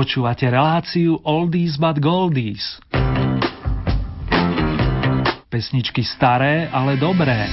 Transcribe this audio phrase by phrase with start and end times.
[0.00, 2.80] Počúvate reláciu Oldies but Goldies.
[5.52, 7.44] Pesničky staré, ale dobré.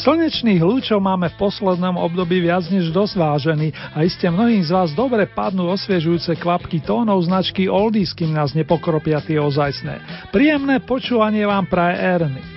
[0.00, 4.96] Slnečných lúčov máme v poslednom období viac než dosť vážený a iste mnohým z vás
[4.96, 10.00] dobre padnú osviežujúce kvapky tónov značky Oldies, kým nás nepokropia tie ozajstné.
[10.32, 12.55] Príjemné počúvanie vám praje Ernie.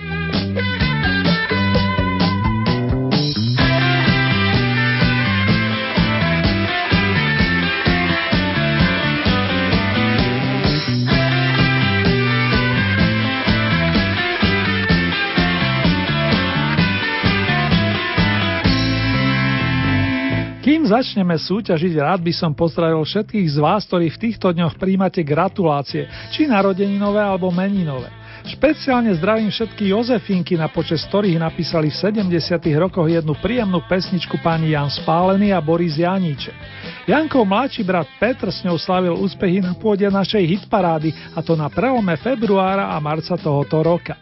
[20.90, 26.10] Začneme súťažiť, rád by som pozdravil všetkých z vás, ktorí v týchto dňoch príjmate gratulácie,
[26.34, 28.10] či narodeninové alebo meninové.
[28.40, 32.56] Špeciálne zdravím všetky Jozefinky, na počas ktorých napísali v 70.
[32.80, 36.56] rokoch jednu príjemnú pesničku pani Jan Spálený a Boris Janíček.
[37.04, 41.68] Jankov mladší brat Petr s ňou slavil úspechy na pôde našej hitparády a to na
[41.68, 44.16] prelome februára a marca tohoto roka.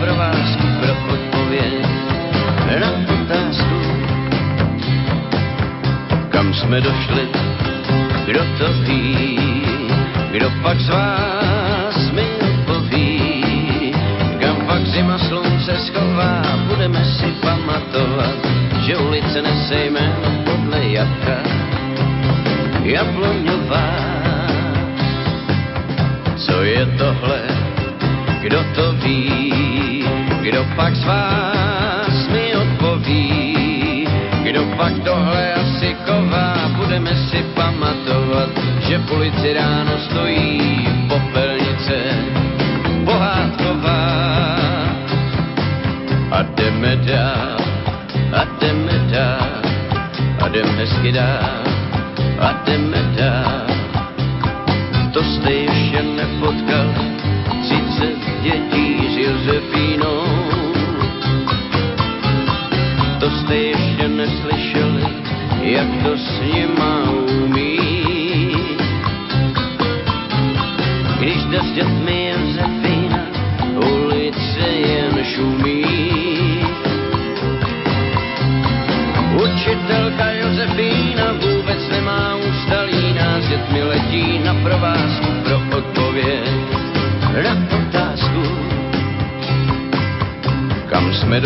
[0.00, 1.86] Provázku pro odpověď
[2.80, 3.78] na otázku
[6.28, 7.28] kam jsme došli,
[8.26, 9.38] kdo to ví,
[10.30, 13.94] kdo pak z vás mi odpoví,
[14.40, 18.34] kam pak zima slunce schová, budeme si pamatovat,
[18.86, 21.38] že ulice nese jméno podle jabka,
[22.82, 23.90] jabloňová.
[26.36, 27.40] Co je tohle,
[28.42, 29.73] kdo to ví,
[30.44, 34.04] kdo pak z vás mi odpoví,
[34.42, 38.48] kdo pak tohle asi chová, budeme si pamatovat,
[38.84, 41.96] že v ulici ráno stojí popelnice
[43.04, 44.04] pohádková.
[46.30, 47.56] A jdeme dál,
[48.36, 49.62] a jdeme dál,
[50.44, 51.64] a jdeme hezky dál,
[52.40, 53.64] a jdeme dál.
[55.12, 55.63] To jste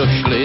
[0.09, 0.38] Kam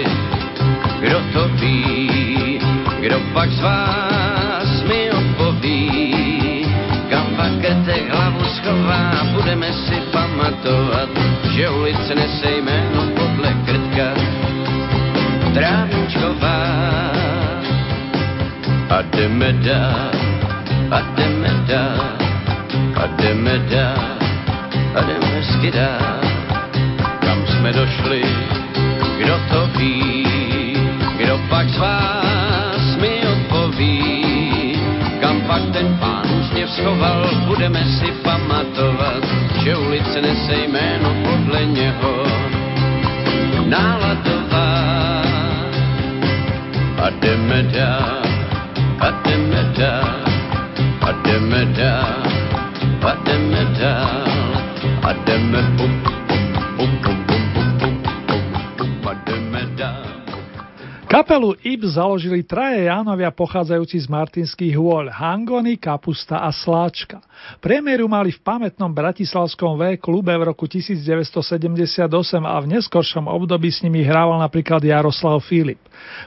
[62.14, 67.18] založili traje Jánovia pochádzajúci z Martinských hôľ Hangony, Kapusta a Sláčka.
[67.58, 72.06] Premiéru mali v pamätnom bratislavskom V klube v roku 1978
[72.38, 75.82] a v neskoršom období s nimi hrával napríklad Jaroslav Filip.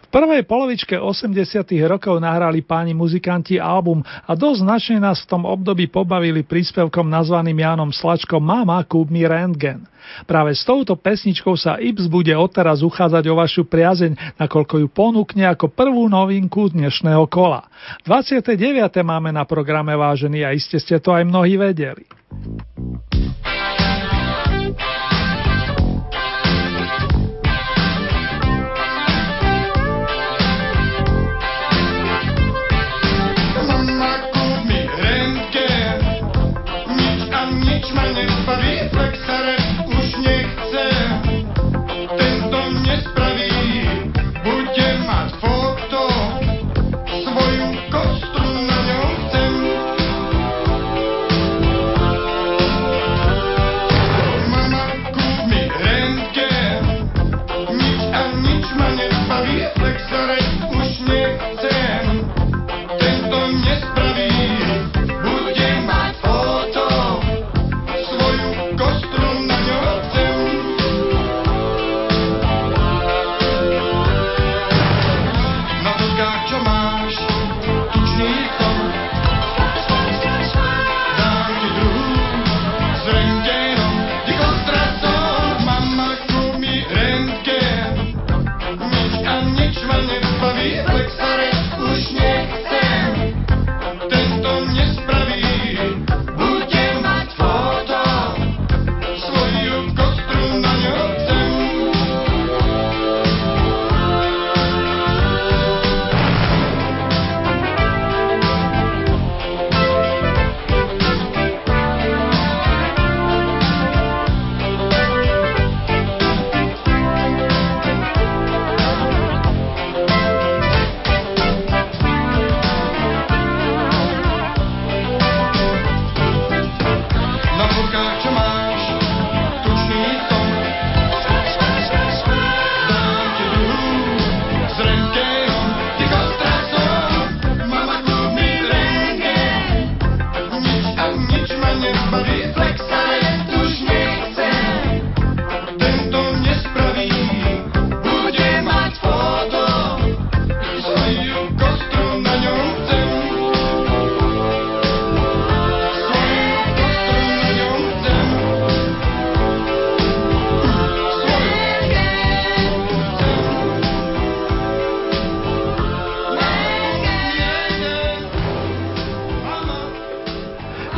[0.06, 5.44] V prvej polovičke 80 rokov nahrali páni muzikanti album a dosť značne nás v tom
[5.44, 9.84] období pobavili príspevkom nazvaným Jánom Slačkom Mama, kúp mi rentgen.
[10.24, 15.44] Práve s touto pesničkou sa Ips bude odteraz uchádzať o vašu priazeň, nakoľko ju ponúkne
[15.52, 17.68] ako prvú novinku dnešného kola.
[18.08, 18.56] 29.
[19.04, 22.08] máme na programe vážený a iste ste to aj mnohí vedeli.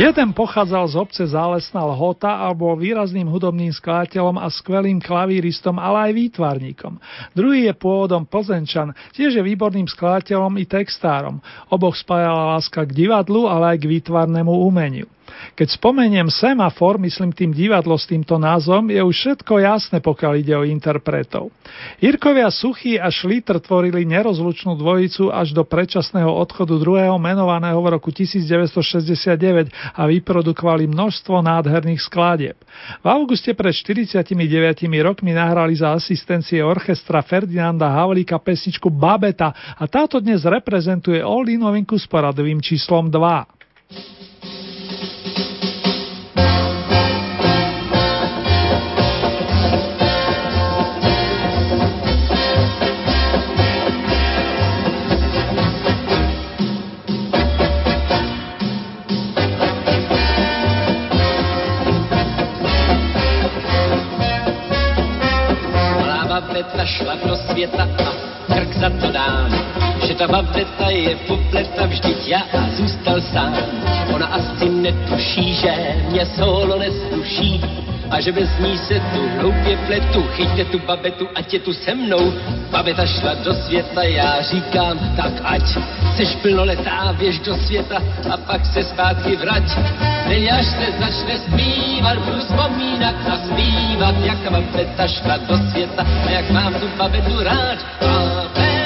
[0.09, 6.09] Jeden pochádzal z obce Zálesná Lhota a bol výrazným hudobným skladateľom a skvelým klavíristom, ale
[6.09, 6.97] aj výtvarníkom.
[7.37, 11.37] Druhý je pôvodom Plzenčan, tiež je výborným skladateľom i textárom.
[11.69, 15.05] Oboch spájala láska k divadlu, ale aj k výtvarnému umeniu.
[15.55, 20.53] Keď spomeniem semafor, myslím tým divadlo s týmto názvom, je už všetko jasné, pokiaľ ide
[20.55, 21.51] o interpretov.
[21.99, 28.09] Irkovia Suchý a Šliter tvorili nerozlučnú dvojicu až do predčasného odchodu druhého menovaného v roku
[28.13, 32.57] 1969 a vyprodukovali množstvo nádherných skladieb.
[33.03, 34.23] V auguste pred 49
[35.03, 41.99] rokmi nahrali za asistencie orchestra Ferdinanda Havlíka pesničku Babeta a táto dnes reprezentuje Oldy novinku
[41.99, 44.18] s poradovým číslom 2.
[67.59, 69.51] světa a krk za to dám.
[70.07, 73.53] Že ta babeta je popleta, vždyť já a zůstal sám.
[74.13, 75.71] Ona asi netuší, že
[76.09, 77.61] mě solo nesluší
[78.11, 80.23] a že bez ní se tu hloupě pletu.
[80.33, 82.33] Chyťte tu babetu, ať je tu se mnou.
[82.71, 85.77] Babeta šla do světa, já říkám, tak ať
[86.15, 88.01] seš plnoletá, běž do světa
[88.33, 89.63] a pak se zpátky vrať.
[90.27, 96.29] Teď až se začne zpívat, budu vzpomínat a zpívat, jak babeta šla do světa a
[96.29, 97.77] jak mám tu babetu rád.
[98.01, 98.78] Babeta,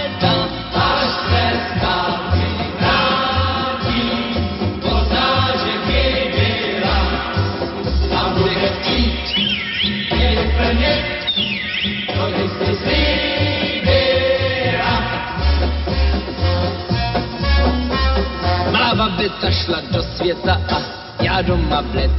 [19.34, 20.82] Babeta šla do světa a
[21.24, 22.12] já doma bled.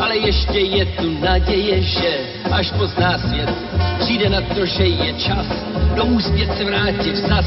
[0.00, 2.18] Ale ještě je tu naděje, že
[2.52, 3.48] až pozná svět,
[3.98, 5.46] přijde na to, že je čas
[5.94, 7.46] domů zpět se vrátit zas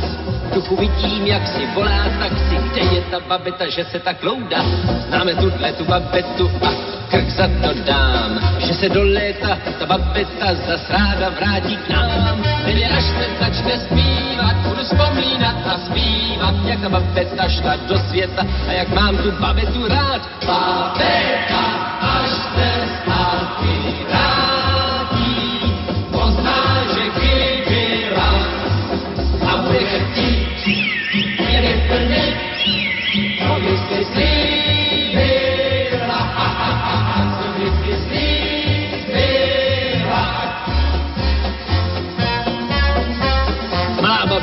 [0.53, 4.63] duchu vidím, jak si volá taxi, kde je ta babeta, že se tak loudá.
[5.07, 6.69] Známe tuhle tu babetu a
[7.09, 12.43] krk za to dám, že se do léta ta babeta zas ráda vrátí k nám.
[12.65, 18.43] Teď až se začne zpívat, budu vzpomínat a zpívat, jak ta babeta šla do světa
[18.67, 20.21] a jak mám tu babetu rád.
[20.45, 21.63] Babeta,
[22.01, 22.78] až se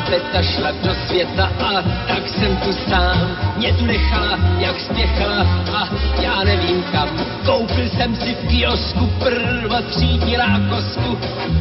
[0.06, 3.36] Babeta šla do světa a tak jsem tu sám.
[3.56, 5.88] Mě tu nechala, jak spěchala a
[6.22, 7.08] já nevím kam.
[7.46, 11.18] Koupil jsem si v kiosku prvotřídní rákosku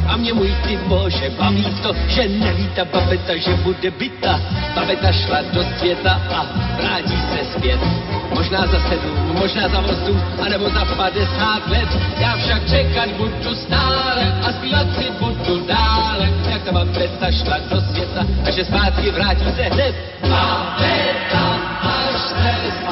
[0.08, 4.42] a mě můj ty bože baví to, že neví ta babeta, že bude byta.
[4.75, 6.46] Babeta šla do světa a
[6.78, 7.80] vrátí se zpět.
[8.36, 11.90] Možná za sedm, možná za osm, anebo za padesát let.
[12.20, 17.82] Já však čekat budu stále a zpívat si budu dále, jak ta babeta šla do
[17.82, 19.96] světa a že zpátky vrátí se hned.
[20.22, 21.46] Babeta,
[21.82, 22.85] až se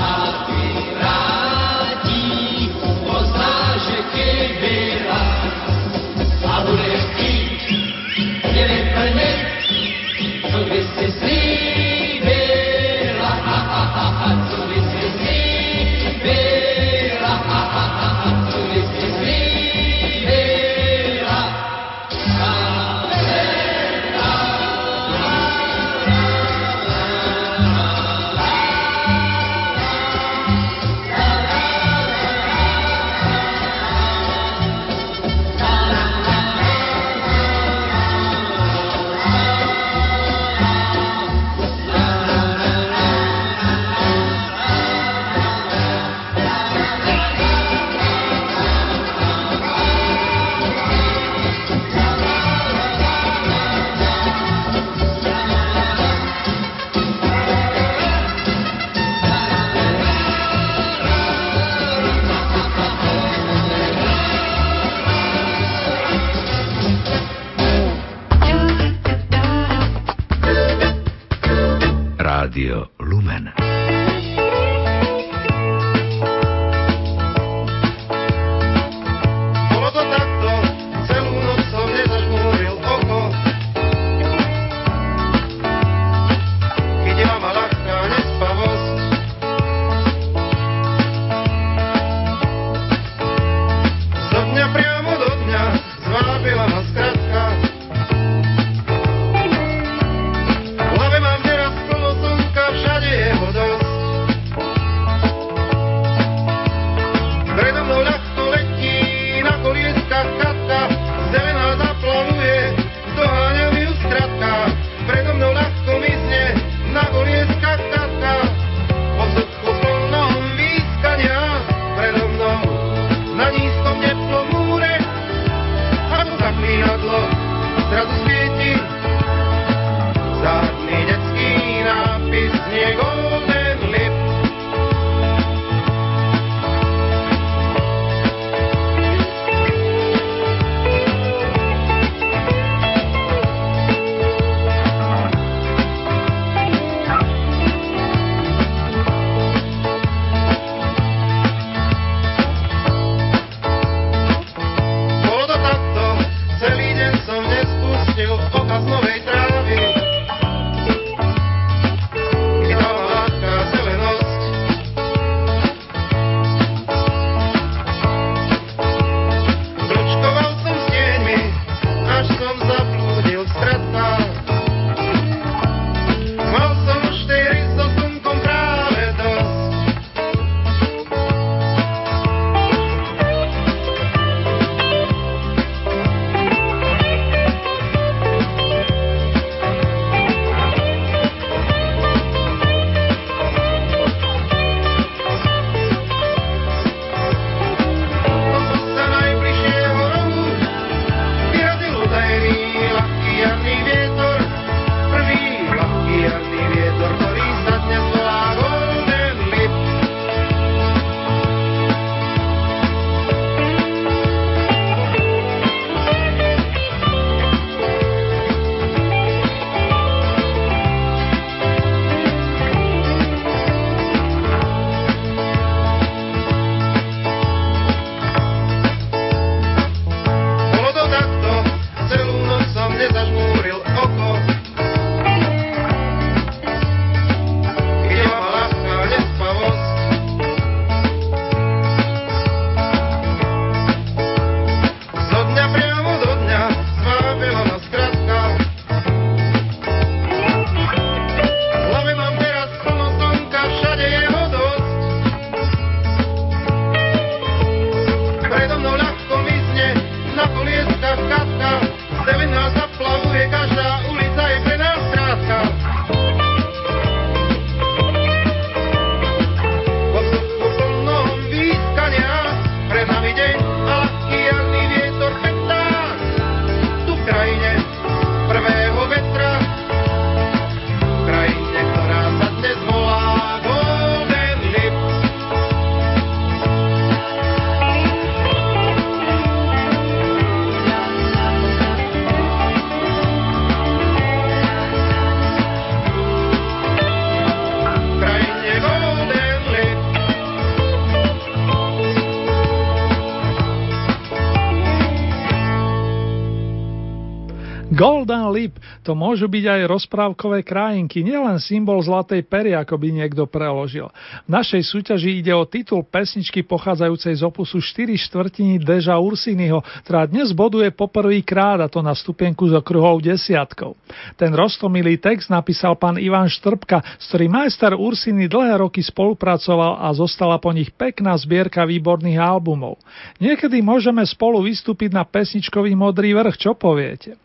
[309.04, 314.08] to môžu byť aj rozprávkové krajinky, nielen symbol zlatej pery, ako by niekto preložil.
[314.48, 320.24] V našej súťaži ide o titul pesničky pochádzajúcej z opusu 4 štvrtiny Deža Ursiniho, ktorá
[320.24, 324.00] dnes boduje poprvý krát a to na stupienku z okruhov desiatkou.
[324.40, 330.08] Ten roztomilý text napísal pán Ivan Štrbka, s ktorým majster Ursiny dlhé roky spolupracoval a
[330.16, 332.96] zostala po nich pekná zbierka výborných albumov.
[333.44, 337.36] Niekedy môžeme spolu vystúpiť na pesničkový modrý vrch, čo poviete?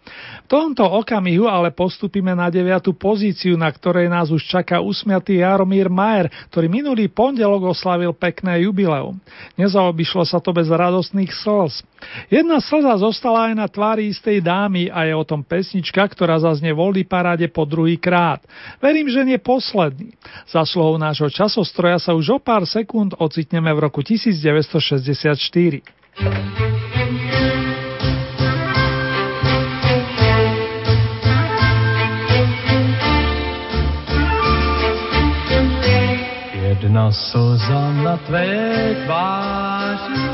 [0.49, 2.97] Tomto okamihu ale postupíme na 9.
[2.97, 9.21] pozíciu, na ktorej nás už čaká usmiatý Jaromír Majer, ktorý minulý pondelok oslavil pekné jubileum.
[9.61, 11.85] Nezaobišlo sa to bez radostných slz.
[12.33, 16.73] Jedna slza zostala aj na tvári istej dámy a je o tom pesnička, ktorá zaznie
[16.73, 18.41] voľný paráde po druhý krát.
[18.81, 20.17] Verím, že nie posledný.
[20.49, 26.98] Za slovou nášho časostroja sa už o pár sekúnd ocitneme v roku 1964.
[36.89, 40.25] jedna slza na tvé tváři.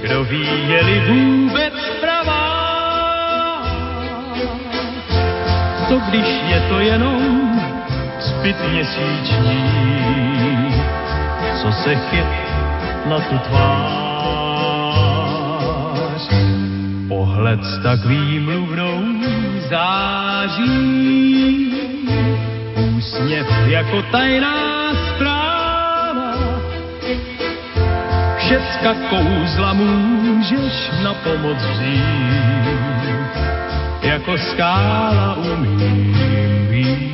[0.00, 3.62] Kdo ví, je-li vůbec pravá,
[5.88, 7.22] co když je to jenom
[8.20, 9.64] zbyt měsíční,
[11.62, 12.32] co se chyt
[13.08, 14.62] na tu tvář.
[17.08, 19.00] Pohled tak výmluvnou
[19.70, 21.71] září,
[23.12, 26.34] úsměv jako tajná zpráva.
[28.38, 33.38] Všecka kouzla můžeš na pomoc vzít,
[34.02, 37.12] jako skála umím být.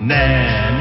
[0.00, 0.73] Ne,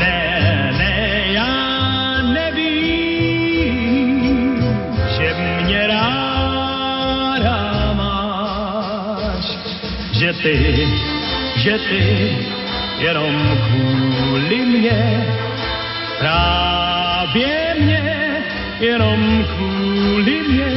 [10.43, 10.87] ty,
[11.55, 12.37] že ty
[12.99, 15.27] jenom kvůli mě,
[16.19, 18.43] právě mě,
[18.79, 20.71] jenom kvůli mě,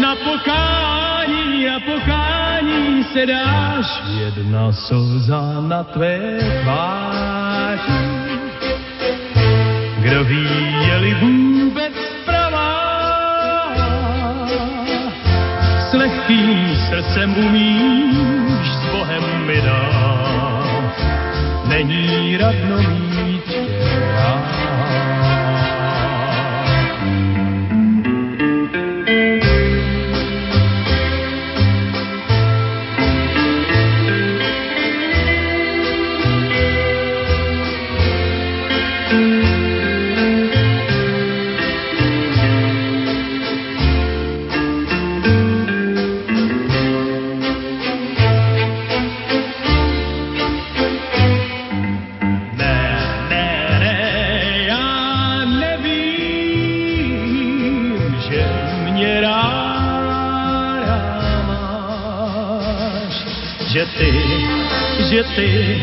[0.00, 4.02] na pokání, na pokání se dáš.
[4.24, 8.06] Jedna slza na tvé tváři,
[9.98, 10.48] kdo ví,
[10.88, 11.92] je-li vůbec
[12.24, 13.72] pravá,
[15.90, 18.16] s lehkým srdcem umíš
[18.48, 18.55] s
[19.06, 20.94] Bohem mi dát.
[21.68, 23.66] Není radno mít tě
[24.14, 25.25] rád.
[63.76, 64.12] Že ty,
[65.04, 65.82] že ty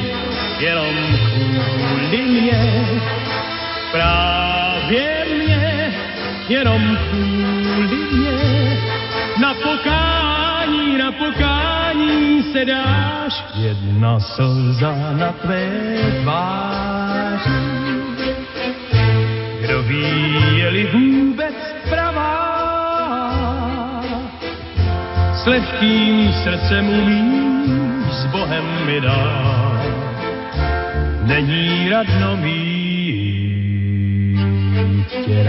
[0.59, 0.95] jenom
[1.33, 2.85] kvůli mě,
[3.91, 5.93] právě mě,
[6.49, 8.77] jenom kvůli mě,
[9.41, 13.43] na pokání, na pokání se dáš.
[13.55, 15.69] Jedna slza na tvé
[16.21, 17.49] tváři,
[19.61, 21.55] kdo ví, je-li vůbec
[21.89, 22.33] pravá,
[25.33, 27.82] s lehkým srdcem umíš s
[28.43, 29.81] Bohem mi dát.
[31.23, 33.23] Není radno mít
[35.25, 35.43] tě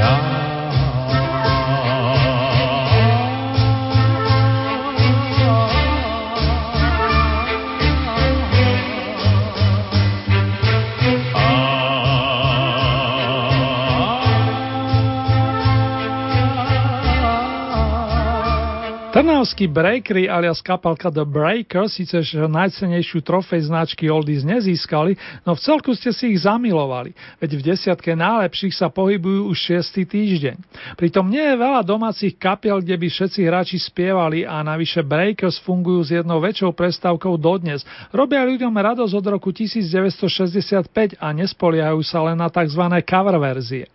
[19.15, 25.15] Trnavskí breakery alias kapalka The Breakers síce najcenejšiu trofej značky Oldies nezískali,
[25.47, 30.03] no v celku ste si ich zamilovali, veď v desiatke najlepších sa pohybujú už šiestý
[30.03, 30.59] týždeň.
[30.99, 36.03] Pritom nie je veľa domácich kapiel, kde by všetci hráči spievali a navyše Breakers fungujú
[36.03, 37.87] s jednou väčšou prestávkou dodnes.
[38.11, 42.83] Robia ľuďom radosť od roku 1965 a nespoliahajú sa len na tzv.
[43.07, 43.87] cover verzie.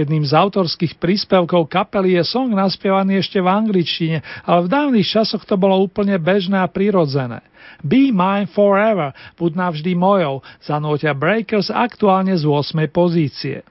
[0.00, 5.42] Jedným z autorských príspevkov kapely je song naspievaný ešte v angličtine, ale v dávnych časoch
[5.44, 7.42] to bolo úplne bežné a prirodzené.
[7.82, 12.86] Be Mine Forever, buď navždy mojou, zanútia Breakers aktuálne z 8.
[12.90, 13.66] pozície.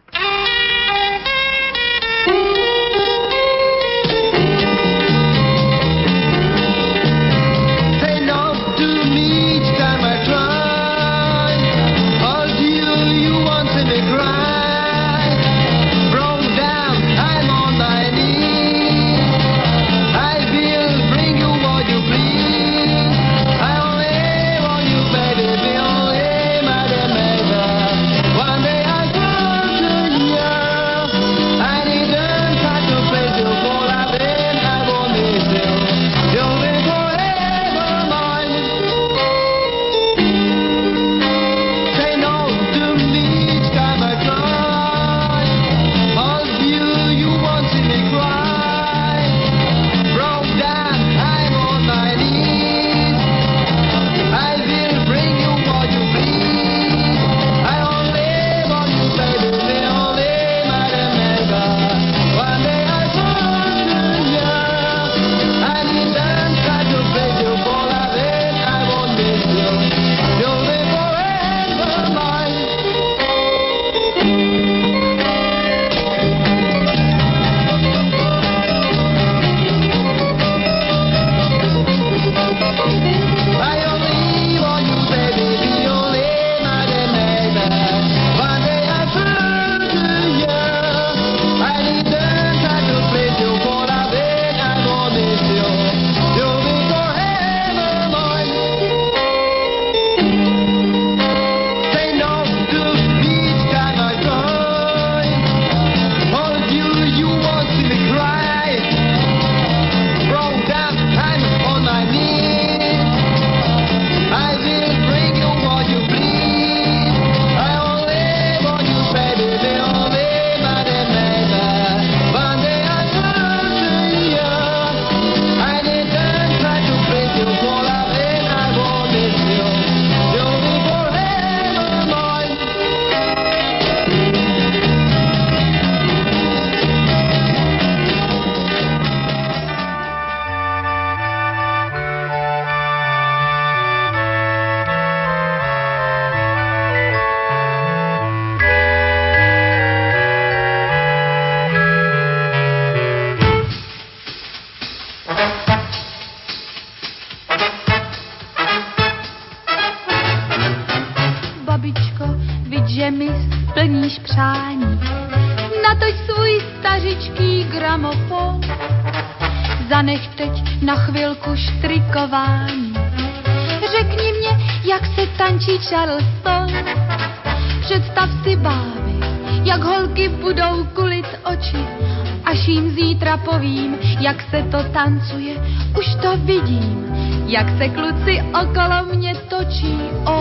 [183.45, 185.55] Povím, jak se to tancuje.
[185.99, 187.15] Už to vidím,
[187.47, 190.40] jak se kluci okolo mě točí, oje.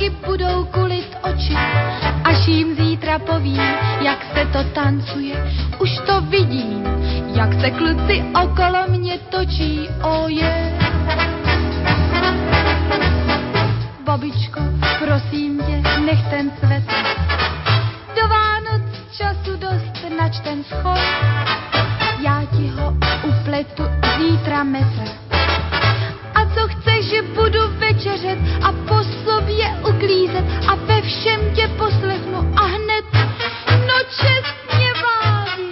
[0.00, 1.54] Holky budou kulit oči,
[2.24, 3.62] až jim zítra povím,
[4.00, 5.52] jak se to tancuje.
[5.78, 6.84] Už to vidím,
[7.34, 10.78] jak se kluci okolo mě točí, oje.
[14.04, 14.60] Babičko,
[14.98, 16.94] prosím tě, nech ten svetr.
[18.16, 18.82] Do Vánoc
[19.12, 21.00] času dost, nač ten schod.
[22.20, 23.82] Já ti ho upletu
[24.18, 25.19] zítra metr.
[28.00, 33.04] Večeřet a po sobě uklízet a ve všem tě poslechnu a hned,
[33.68, 35.70] no čestně váží,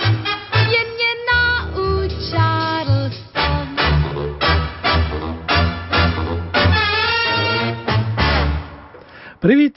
[0.68, 3.68] mě nauč, Charleston.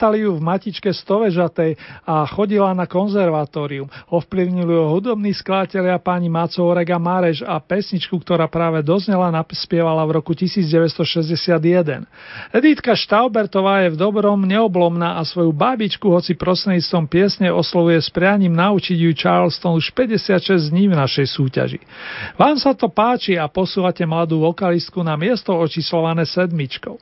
[0.02, 3.86] Ju v matičke Stovežatej a chodila na konzervatórium.
[4.10, 10.02] Ovplyvnili ju hudobní skládatelia páni Maco Oreg a Mareš a pesničku, ktorá práve doznela, naspievala
[10.02, 12.02] v roku 1961.
[12.50, 18.58] Editka Štaubertová je v dobrom neoblomná a svoju babičku, hoci prostredníctvom piesne oslovuje s prianím
[18.58, 21.78] naučiť ju Charleston už 56 dní v našej súťaži.
[22.34, 26.98] Vám sa to páči a posúvate mladú vokalistku na miesto očíslované sedmičkou.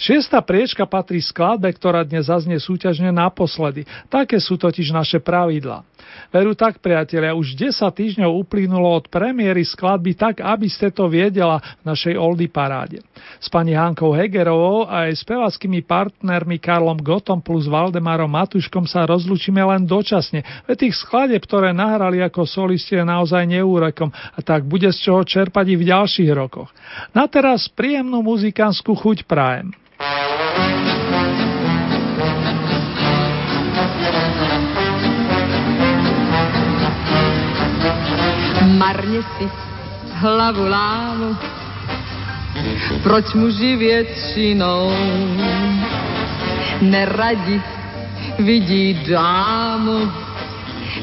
[0.00, 3.82] Šiesta priečka patrí skladbe, ktorá dnes zaznie súťažne naposledy.
[4.06, 5.82] Také sú totiž naše pravidla.
[6.30, 11.58] Veru tak, priatelia, už 10 týždňov uplynulo od premiéry skladby tak, aby ste to viedela
[11.82, 13.02] v našej Oldy paráde.
[13.38, 19.60] S pani Hankou Hegerovou a aj spevackými partnermi Karlom Gotom plus Valdemarom Matuškom sa rozlučíme
[19.60, 24.90] len dočasne, veď tých skladeb, ktoré nahrali ako solisti je naozaj neúrekom a tak bude
[24.90, 26.70] z čoho čerpať i v ďalších rokoch.
[27.14, 29.74] Na teraz príjemnú muzikánskú chuť prajem.
[38.80, 39.50] Marně si
[40.12, 41.36] hlavu lámu,
[43.02, 44.92] proč muži většinou
[46.80, 47.62] neradi
[48.38, 50.12] vidí dámu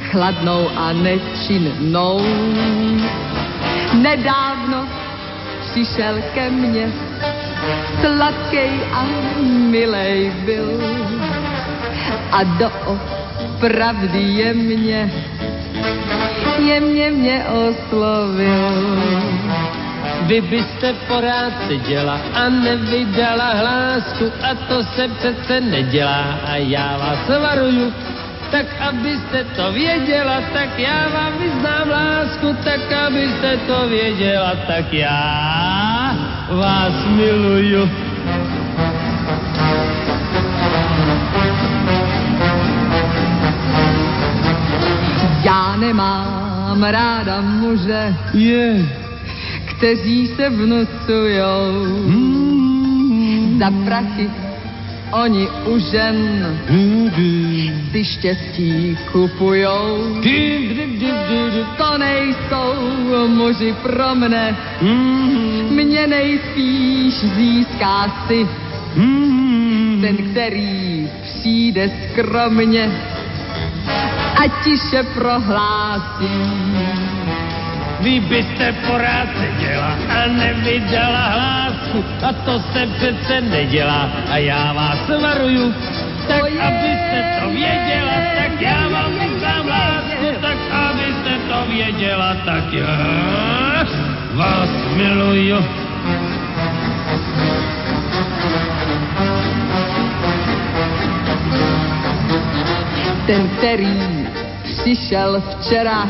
[0.10, 2.22] chladnou a nečinnou.
[3.94, 4.88] Nedávno
[5.72, 6.92] přišel ke mně,
[8.02, 9.06] sladkej a
[9.46, 10.82] milej byl
[12.32, 12.72] a do
[13.60, 15.12] pravdy je mě
[16.68, 18.98] jemně mě oslovil.
[20.22, 27.42] Vy byste porád seděla a nevydala hlásku a to se přece nedělá a já vás
[27.42, 27.94] varuju,
[28.52, 36.16] tak abyste to věděla, tak já vám vyznám lásku, tak abyste to věděla, tak já
[36.50, 37.90] vás miluju.
[45.88, 48.86] Nemám ráda muže, Je,
[49.66, 51.72] kteří se vnucujou.
[53.60, 54.30] Za prachy.
[55.12, 56.20] Oni u žen
[57.92, 60.20] si štěstí kupujou.
[61.78, 62.74] To nejsou
[63.28, 64.56] muži pro mne,
[65.72, 68.48] mě nejspíš získá si
[70.02, 72.92] ten, který přijde skromně
[74.38, 76.30] a tiše prohlásí.
[78.00, 85.00] Vy byste porád seděla a nevydala hlásku a to se přece nedělá a já vás
[85.22, 85.74] varuju,
[86.28, 86.62] tak Oje.
[86.62, 92.98] abyste to věděla, tak já vám vyznám lásku, tak abyste to věděla, tak já
[94.34, 95.66] vás miluju.
[103.28, 103.88] Ten, který
[104.64, 106.10] přišel včera.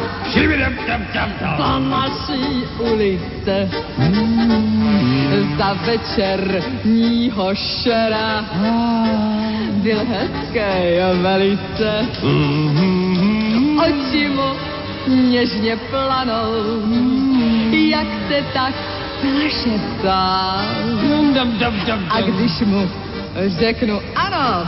[1.58, 3.70] Po naší ulice
[5.58, 8.46] za večerního šera.
[9.72, 10.60] Byl hezký
[11.22, 12.06] velice,
[13.88, 14.50] oči mu
[15.08, 16.52] něžně planou,
[17.72, 18.74] jak se tak
[19.24, 20.62] zašeptal.
[22.10, 22.90] A když mu
[23.48, 24.68] řeknu ano,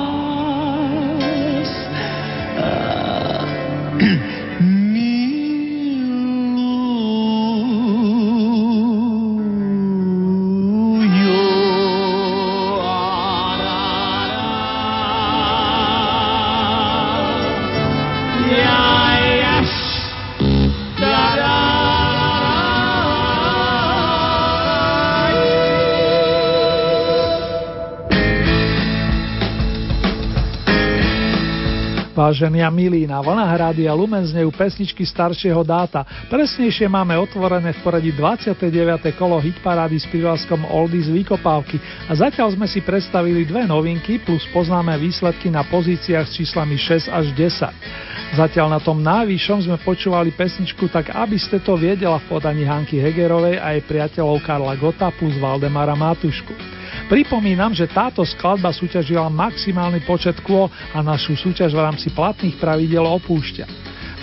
[32.31, 36.07] Vážení a milí, na vlnách Rádia Lumen znejú pesničky staršieho dáta.
[36.31, 39.11] Presnejšie máme otvorené v poradí 29.
[39.19, 41.75] kolo hitparády s privlaskom Oldies Vykopávky
[42.07, 47.11] a zatiaľ sme si predstavili dve novinky plus poznáme výsledky na pozíciách s číslami 6
[47.11, 48.39] až 10.
[48.39, 52.95] Zatiaľ na tom najvyššom sme počúvali pesničku Tak aby ste to viedela v podaní Hanky
[52.95, 56.70] Hegerovej a jej priateľov Karla Gota plus Valdemara Matušku.
[57.11, 63.03] Pripomínam, že táto skladba súťažila maximálny počet kôl a našu súťaž v rámci platných pravidel
[63.03, 63.67] opúšťa.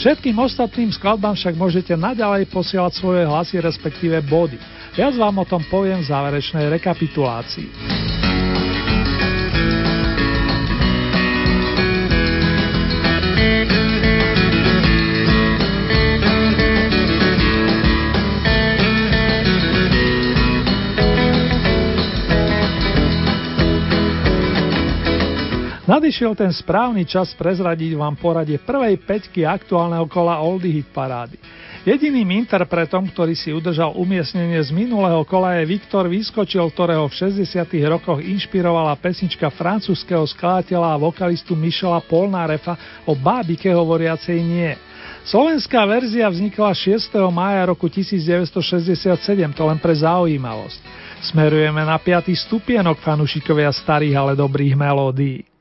[0.01, 4.57] Všetkým ostatným skladbám však môžete naďalej posielať svoje hlasy respektíve body.
[4.96, 8.07] Viac vám o tom poviem v záverečnej rekapitulácii.
[25.88, 31.40] Nadišiel ten správny čas prezradiť vám poradie prvej peťky aktuálneho kola Oldie Hit parády.
[31.88, 37.64] Jediným interpretom, ktorý si udržal umiestnenie z minulého kola je Viktor Vyskočil, ktorého v 60.
[37.88, 42.77] rokoch inšpirovala pesnička francúzského skladateľa a vokalistu Michela Polnarefa
[43.09, 44.77] o bábike hovoriacej nie.
[45.24, 47.16] Slovenská verzia vznikla 6.
[47.33, 49.09] mája roku 1967,
[49.57, 50.85] to len pre zaujímavosť.
[51.33, 52.29] Smerujeme na 5.
[52.44, 55.47] stupienok fanušikovia starých, ale dobrých melódií.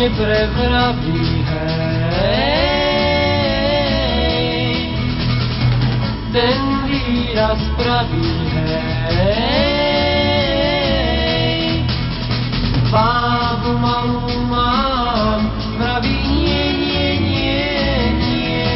[0.00, 2.40] neprevraví, hej.
[6.32, 8.32] Ten výraz pravý,
[9.12, 9.44] hej.
[12.88, 18.72] Bábu malú mám, praví nie, nie, nie, nie.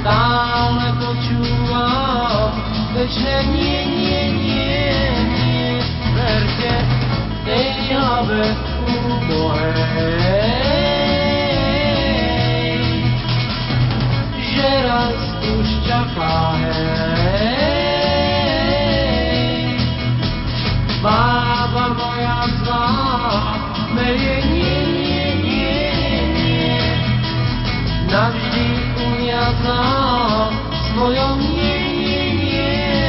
[0.00, 2.54] Stále počúvam,
[2.94, 5.82] večne nie, nie, nie, nie.
[6.14, 6.74] Verte,
[7.44, 8.73] tej hlave
[14.54, 15.68] že raz už
[21.96, 22.88] moja zlá,
[23.96, 25.84] meje nie, nie, nie,
[26.36, 26.80] nie.
[28.08, 28.68] Navždy
[29.00, 29.84] uniatá
[30.72, 33.04] s mojou nie, nie, nie,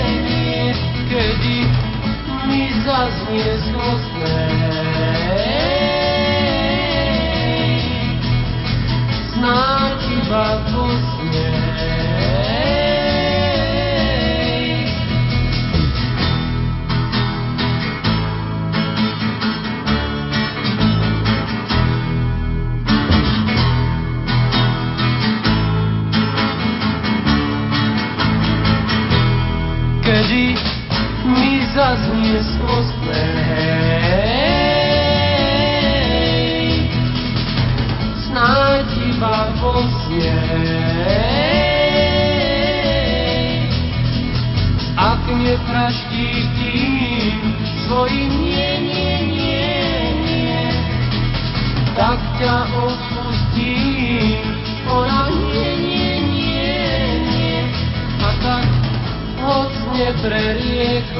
[9.45, 11.14] snáď iba Kedy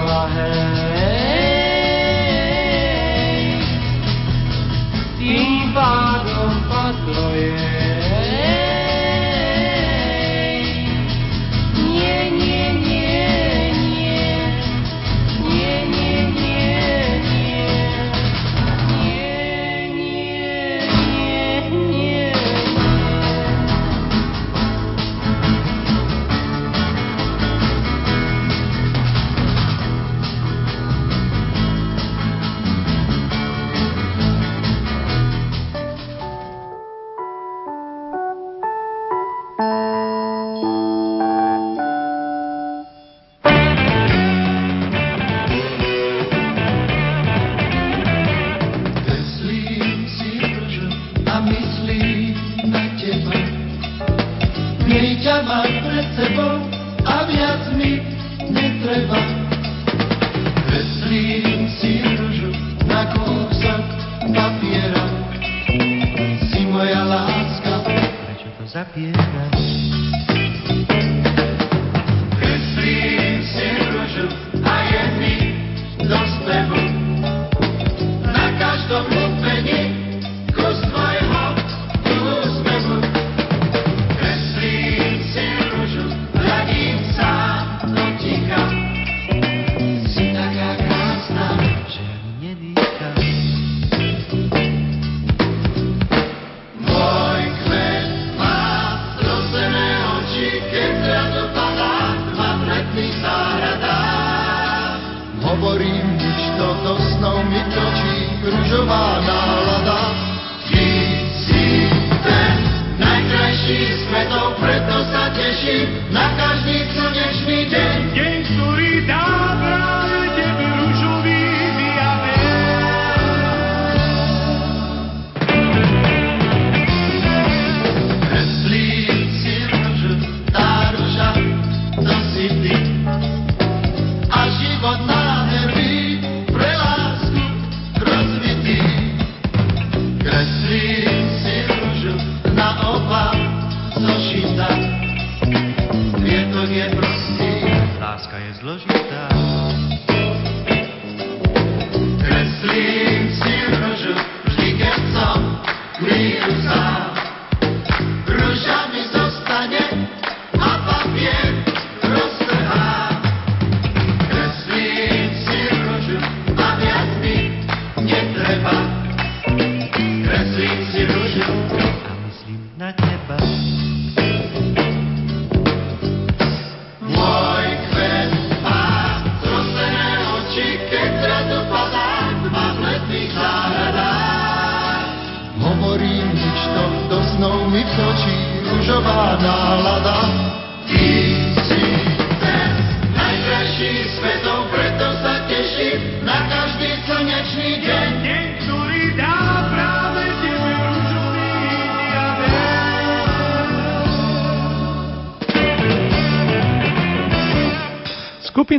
[0.05, 0.74] nepreriekla, hej.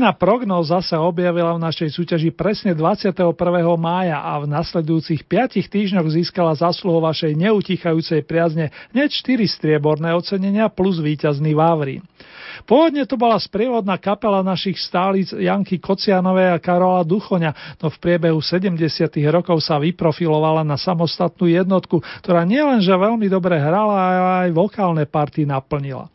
[0.07, 3.27] Skupina Prognóza sa objavila v našej súťaži presne 21.
[3.75, 10.71] mája a v nasledujúcich 5 týždňoch získala zasluho vašej neutichajúcej priazne hneď 4 strieborné ocenenia
[10.71, 12.07] plus víťazný Vávry.
[12.65, 18.41] Pôvodne to bola sprievodná kapela našich stálic Janky Kocianovej a Karola Duchoňa, no v priebehu
[18.41, 18.81] 70.
[19.29, 25.45] rokov sa vyprofilovala na samostatnú jednotku, ktorá nielenže veľmi dobre hrala, ale aj vokálne party
[25.45, 26.09] naplnila.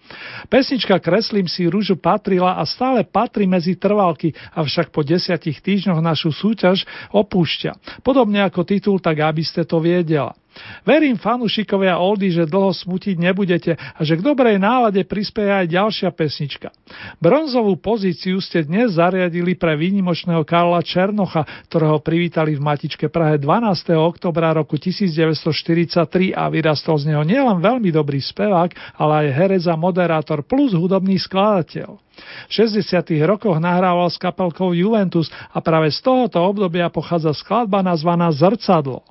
[0.50, 6.34] Pesnička Kreslím si rúžu patrila a stále patrí medzi trvalky, avšak po desiatich týždňoch našu
[6.34, 8.02] súťaž opúšťa.
[8.02, 10.34] Podobne ako titul, tak aby ste to viedela.
[10.82, 16.10] Verím fanúšikovia Oldy, že dlho smutiť nebudete a že k dobrej nálade prispieje aj ďalšia
[16.14, 16.74] pesnička.
[17.22, 23.94] Bronzovú pozíciu ste dnes zariadili pre výnimočného Karla Černocha, ktorého privítali v Matičke Prahe 12.
[23.94, 29.76] oktobra roku 1943 a vyrastol z neho nielen veľmi dobrý spevák, ale aj herec a
[29.78, 32.02] moderátor plus hudobný skladateľ.
[32.48, 32.84] V 60.
[33.24, 39.02] rokoch nahrával s kapelkou Juventus a práve z tohoto obdobia pochádza skladba nazvaná Zrcadlo.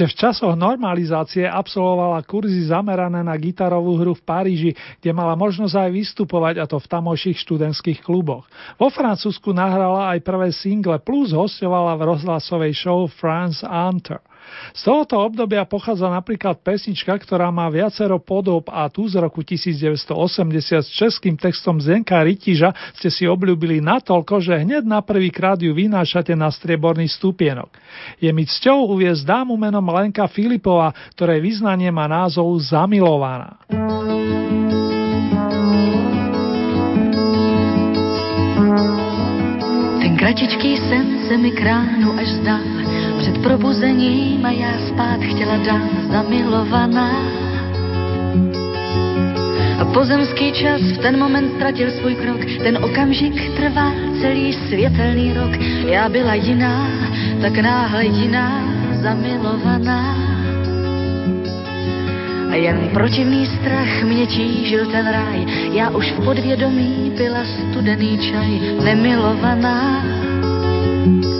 [0.00, 5.76] Ešte v časoch normalizácie absolvovala kurzy zamerané na gitarovú hru v Paríži, kde mala možnosť
[5.76, 8.48] aj vystupovať, a to v tamojších študentských kluboch.
[8.80, 14.24] Vo Francúzsku nahrala aj prvé single, plus hostovala v rozhlasovej show France Hunter.
[14.74, 20.80] Z tohoto obdobia pochádza napríklad pesnička, ktorá má viacero podob a tu z roku 1980
[20.80, 25.70] s českým textom Zenka Rytiža ste si obľúbili natoľko, že hneď na prvý krát ju
[25.74, 27.70] vynášate na strieborný stupienok.
[28.22, 33.58] Je mi cťou uviezť dámu menom Lenka Filipova, ktorej vyznanie má názov Zamilovaná.
[40.00, 42.79] Ten kratičký sen se mi kránu až zdá
[43.42, 47.10] probuzením a já spát chtěla dát zamilovaná.
[49.80, 55.56] A pozemský čas v ten moment ztratil svůj krok, ten okamžik trvá celý světelný rok.
[55.84, 56.88] Já byla jiná,
[57.40, 58.64] tak náhle jiná,
[59.02, 60.16] zamilovaná.
[62.50, 68.60] A jen protivný strach mě tížil ten ráj, já už v podvědomí pila studený čaj,
[68.84, 70.04] nemilovaná.
[71.36, 71.39] A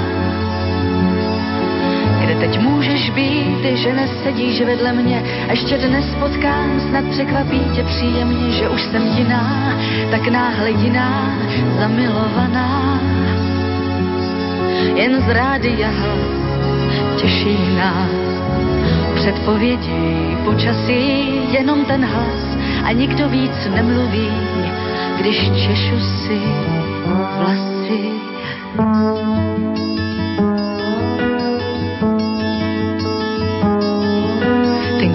[2.41, 8.69] Teď můžeš být, že nesedíš vedle mě, ještě dnes potkám, snad překvapí tě příjemně, že
[8.69, 9.75] už jsem jiná,
[10.11, 11.37] tak náhle jiná,
[11.79, 12.99] zamilovaná.
[14.95, 16.41] Jen z rádia hlas
[17.21, 18.11] těší nás,
[19.15, 24.31] předpovědi počasí, jenom ten hlas a nikdo víc nemluví,
[25.19, 26.41] když češu si
[27.37, 29.30] vlasy.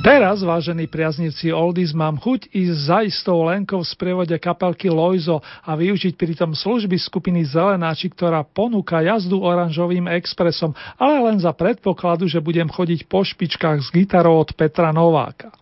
[0.00, 5.76] Teraz, vážení priaznivci Oldies, mám chuť ísť za istou Lenkou v sprievode kapelky Loizo a
[5.76, 12.40] využiť pritom služby skupiny Zelenáči, ktorá ponúka jazdu oranžovým expresom, ale len za predpokladu, že
[12.40, 15.52] budem chodiť po špičkách s gitarou od Petra Nováka.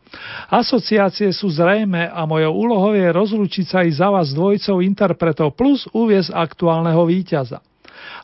[0.47, 5.91] Asociácie sú zrejme a mojou úlohou je rozlúčiť sa i za vás dvojicou interpretov plus
[5.91, 7.59] uviez aktuálneho víťaza.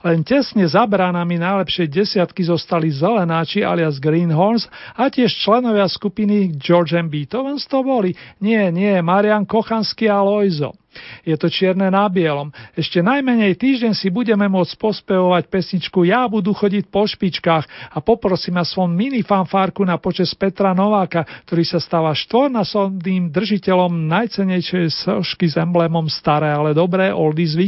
[0.05, 6.93] Len tesne za bránami najlepšej desiatky zostali Zelenáči alias Greenhorns a tiež členovia skupiny George
[6.93, 7.09] M.
[7.09, 8.13] Beethovens to boli.
[8.45, 10.77] Nie, nie, Marian Kochanský a Loizo.
[11.27, 12.55] Je to čierne na bielom.
[12.79, 18.63] Ešte najmenej týždeň si budeme môcť pospevovať pesničku Ja budú chodiť po špičkách a poprosím
[18.63, 25.59] aspoň mini fanfárku na počas Petra Nováka, ktorý sa stáva štvornásobným držiteľom najcenejšej sošky s
[25.59, 27.59] emblémom staré, ale dobré oldies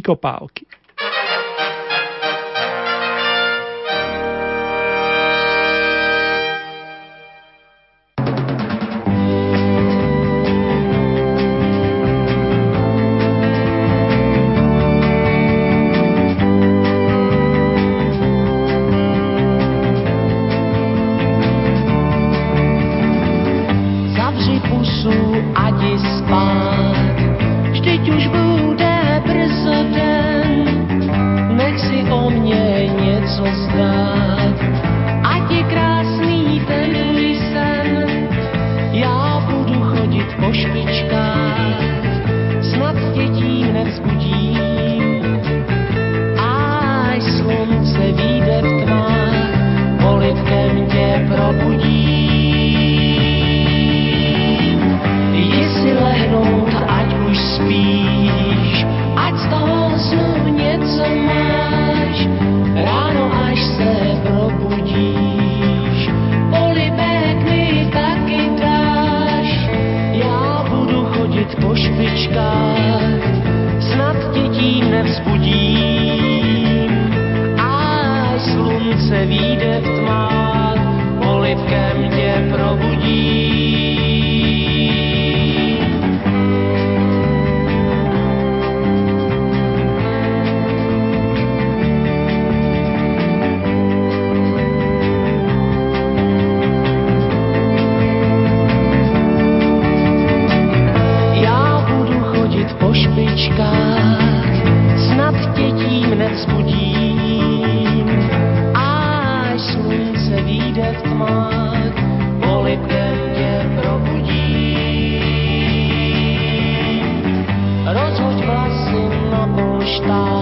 [119.97, 120.36] stop.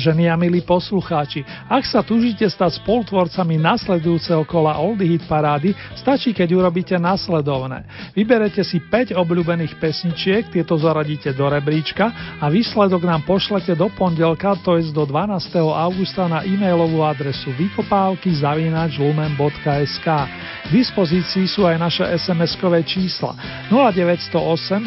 [0.00, 6.32] Vážení a milí poslucháči, ak sa túžite stať spolutvorcami nasledujúceho kola Oldie Hit parády, stačí,
[6.32, 7.84] keď urobíte nasledovné.
[8.16, 14.56] Vyberete si 5 obľúbených pesničiek, tieto zaradíte do rebríčka a výsledok nám pošlete do pondelka,
[14.64, 15.60] to je do 12.
[15.60, 18.32] augusta na e-mailovú adresu vykopávky
[18.96, 20.08] lumen.sk.
[20.64, 23.36] K dispozícii sú aj naše SMS-kové čísla
[23.68, 24.32] 0908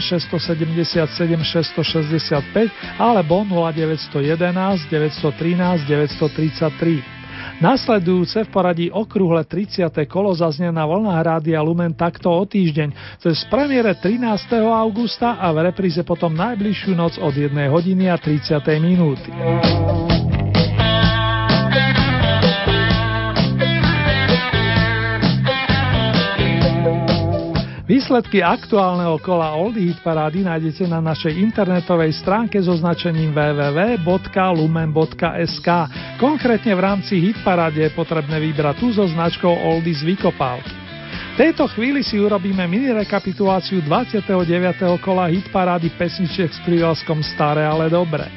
[0.01, 7.24] 677 665 alebo 0911 913 933.
[7.60, 9.89] Nasledujúce v poradí okrúhle 30.
[10.08, 14.24] kolo zaznie na vlnách Rádia Lumen takto o týždeň, cez premiére 13.
[14.64, 18.64] augusta a v repríze potom najbližšiu noc od 1 hodiny a 30.
[18.80, 19.30] minúty.
[28.04, 34.04] Výsledky aktuálneho kola Oldie Hit Parády nájdete na našej internetovej stránke so značením www.lumen.sk.
[36.20, 40.76] Konkrétne v rámci Hit Paráde je potrebné vybrať tú so značkou Oldies Vykopálky.
[41.16, 44.28] V tejto chvíli si urobíme mini rekapituláciu 29.
[44.99, 48.28] kola Hit Parády pesničiek s prívlaskom Staré, ale dobré.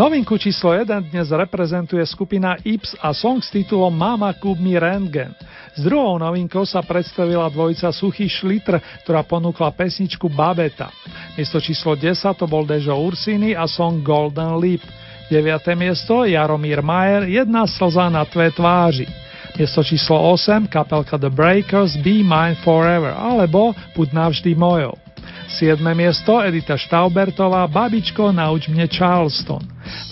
[0.00, 5.36] Novinku číslo 1 dnes reprezentuje skupina Ips a song s titulom Mama Kub mi Rentgen.
[5.76, 10.88] S druhou novinkou sa predstavila dvojica Suchý Šlitr, ktorá ponúkla pesničku Babeta.
[11.36, 14.80] Miesto číslo 10 to bol Dežo Ursini a song Golden Leap.
[15.28, 15.68] 9.
[15.76, 19.04] miesto Jaromír Majer Jedna slza na tvé tváži.
[19.60, 24.96] Miesto číslo 8 kapelka The Breakers Be Mine Forever alebo Buď navždy mojou.
[25.50, 25.82] 7.
[25.98, 29.58] miesto Edita Štaubertová Babičko nauč mne Charleston.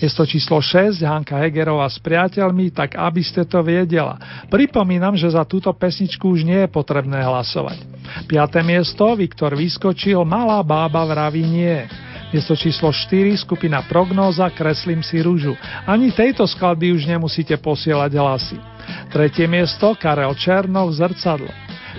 [0.03, 4.19] Miesto číslo 6 Hanka Hegerová s priateľmi, tak aby ste to viedela.
[4.51, 7.79] Pripomínam, že za túto pesničku už nie je potrebné hlasovať.
[8.27, 8.35] 5.
[8.67, 11.87] miesto Viktor vyskočil Malá bába vraví nie.
[12.35, 15.55] Miesto číslo 4 skupina Prognóza Kreslím si rúžu.
[15.87, 18.59] Ani tejto skladby už nemusíte posielať hlasy.
[19.07, 21.49] Tretie miesto Karel Černov Zrcadlo.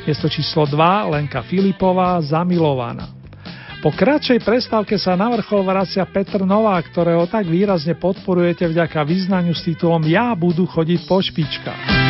[0.05, 3.19] Miesto číslo 2 Lenka Filipová Zamilovaná.
[3.80, 9.56] Po kratšej prestávke sa na vrchol vracia Petr Nová, ktorého tak výrazne podporujete vďaka význaniu
[9.56, 12.09] s titulom Ja budú chodiť po špičkách.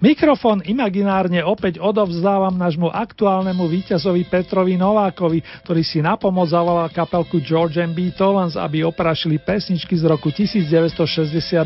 [0.00, 7.36] Mikrofón imaginárne opäť odovzdávam nášmu aktuálnemu víťazovi Petrovi Novákovi, ktorý si na pomoc zavolal kapelku
[7.44, 8.08] George M.B.
[8.16, 11.60] Tolans, aby oprašili pesničky z roku 1968.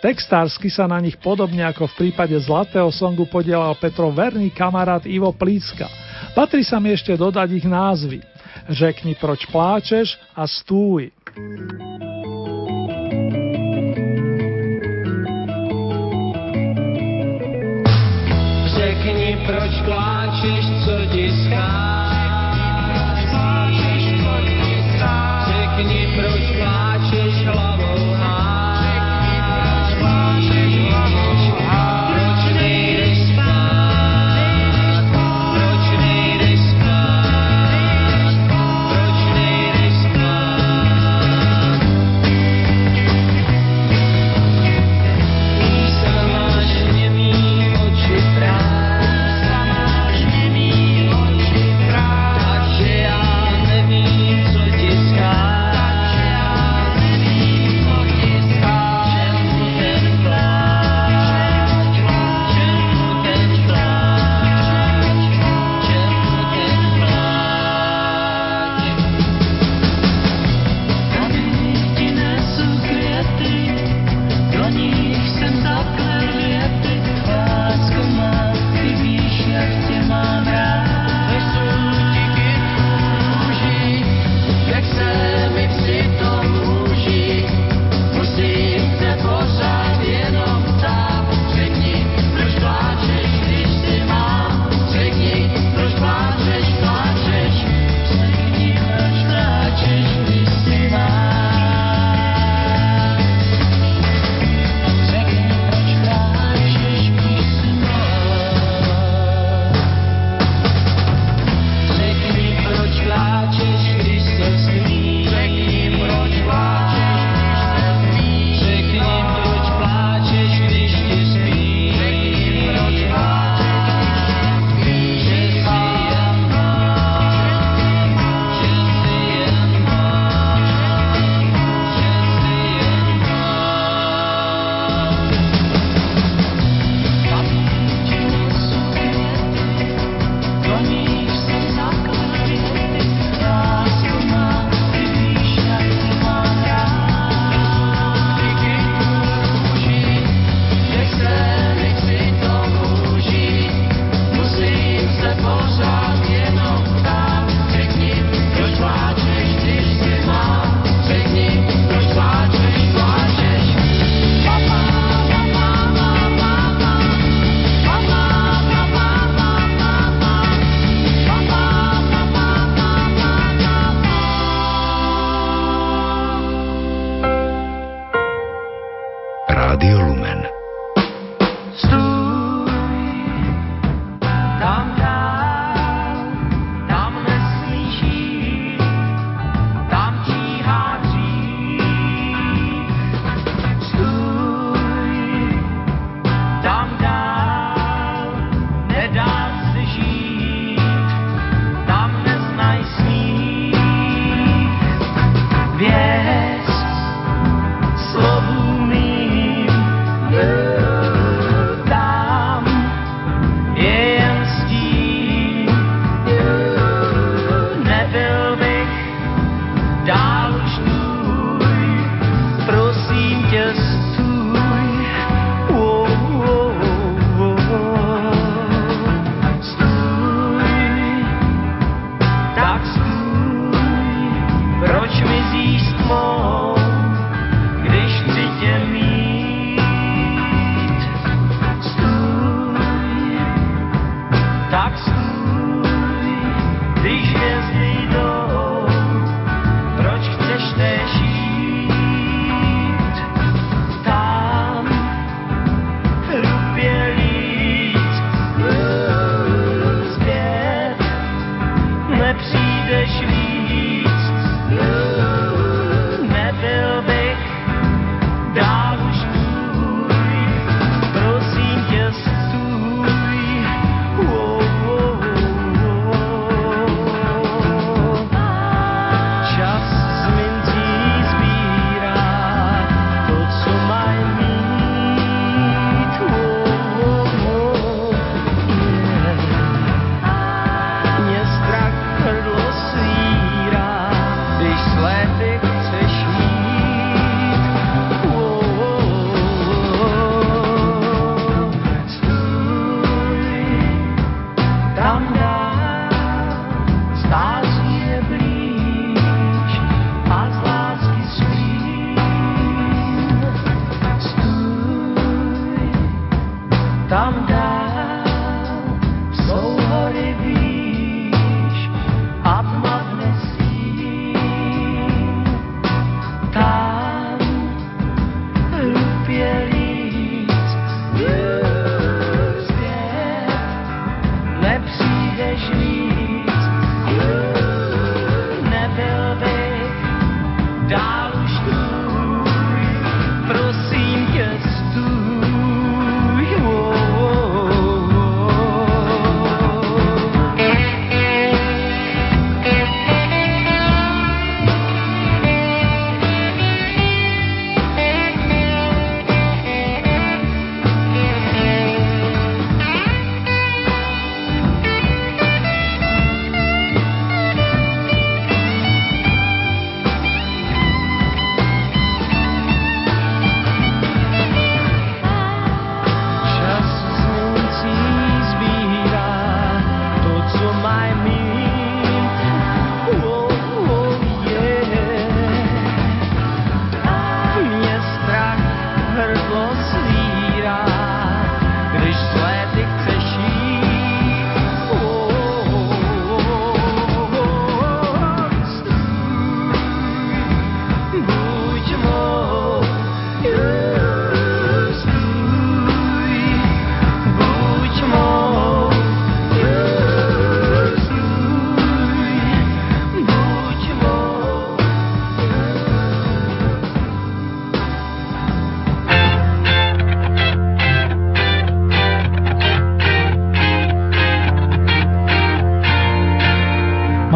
[0.00, 5.28] Textársky sa na nich podobne ako v prípade Zlatého songu podielal Petro verný kamarát Ivo
[5.36, 5.92] Plícka.
[6.32, 8.24] Patrí sa mi ešte dodať ich názvy.
[8.72, 11.12] Řekni, proč pláčeš a stúj.
[11.36, 11.95] Řekni,
[19.46, 22.05] proč pláčeš, co ti schází.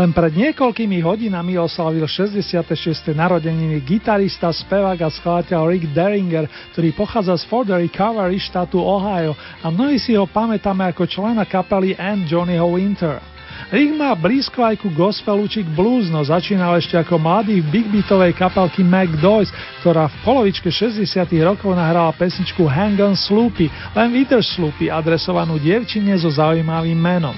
[0.00, 3.12] Len pred niekoľkými hodinami oslavil 66.
[3.12, 9.68] narodeniny gitarista, spevák a skladateľ Rick Deringer, ktorý pochádza z Ford Recovery štátu Ohio a
[9.68, 13.20] mnohí si ho pamätáme ako člena kapely And Johnnyho Winter.
[13.68, 17.68] Rick má blízko aj ku gospelu či k blues, no začínal ešte ako mladý v
[17.68, 19.52] big beatovej kapelky Mac Doyce,
[19.84, 21.04] ktorá v polovičke 60
[21.44, 27.36] rokov nahrala pesničku Hang on Sloopy, len Wither Sloopy, adresovanú dievčine so zaujímavým menom.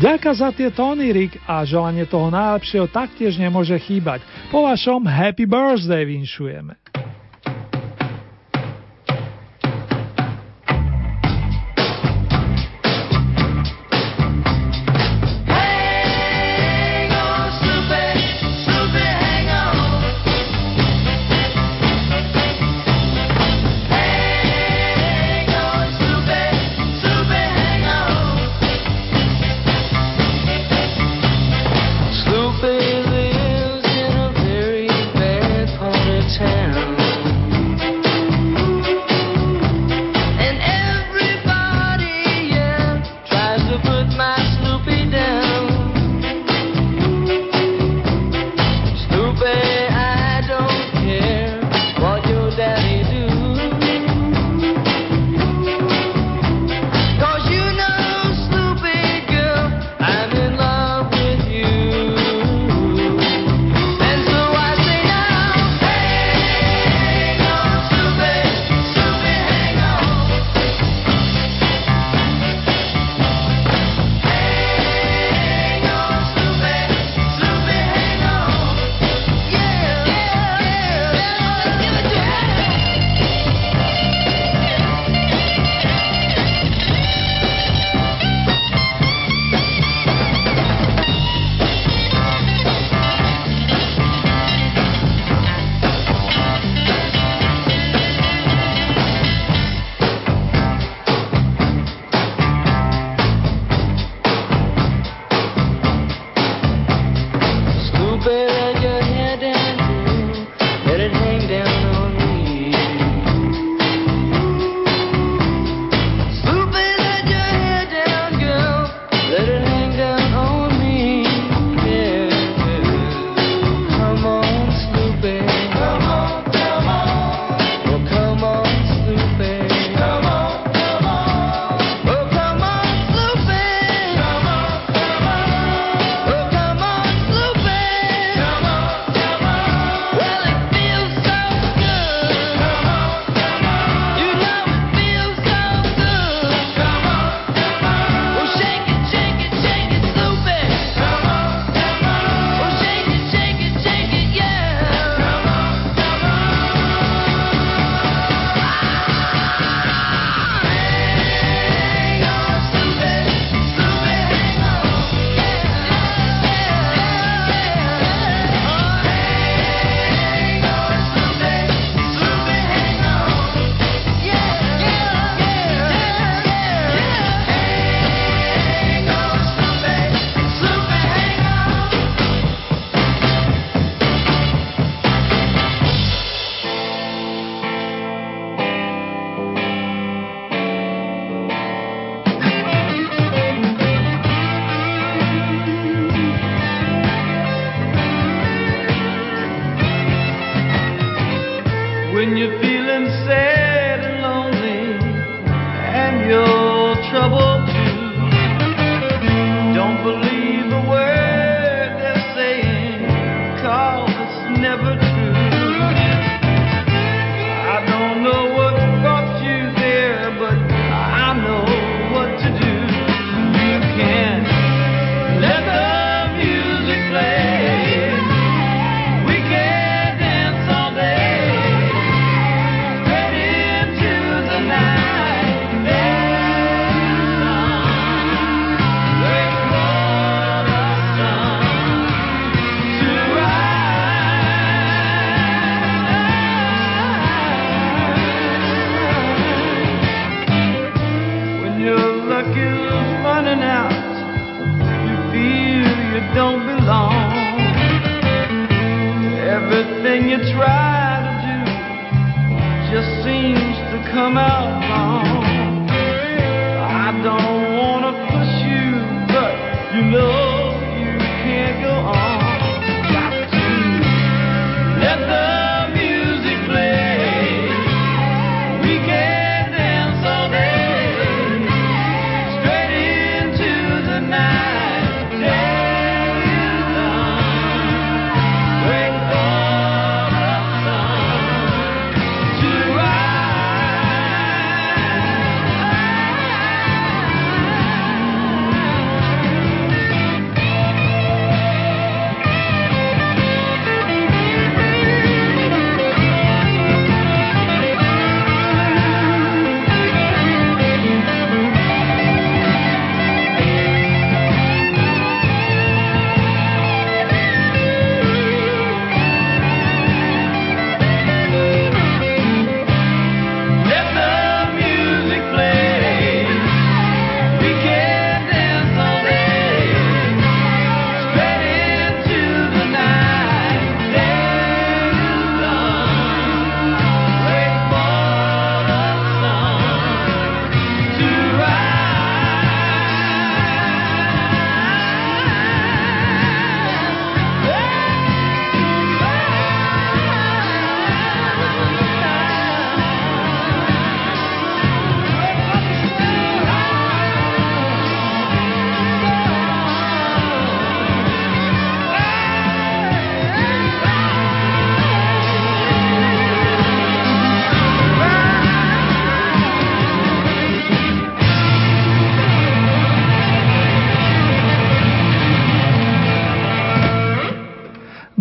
[0.00, 4.24] Ďaká za tie tóny, Rick, a želanie toho najlepšieho taktiež nemôže chýbať.
[4.48, 6.79] Po vašom Happy Birthday vinšujeme.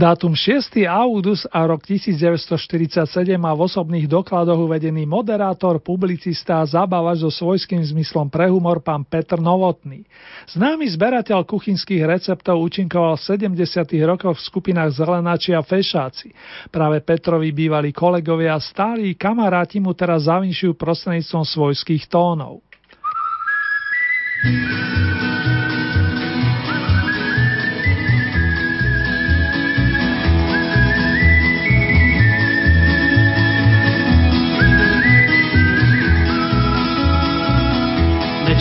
[0.09, 0.73] Dátum 6.
[0.89, 3.05] august a rok 1947
[3.37, 9.05] má v osobných dokladoch uvedený moderátor, publicista a zabávač so svojským zmyslom pre humor pán
[9.05, 10.09] Petr Novotný.
[10.49, 13.85] Známy zberateľ kuchynských receptov účinkoval v 70.
[14.09, 16.33] rokoch v skupinách Zelenáči a Fešáci.
[16.73, 22.65] Práve Petrovi bývalí kolegovia a stáli kamaráti mu teraz zavinšujú prostredníctvom svojských tónov.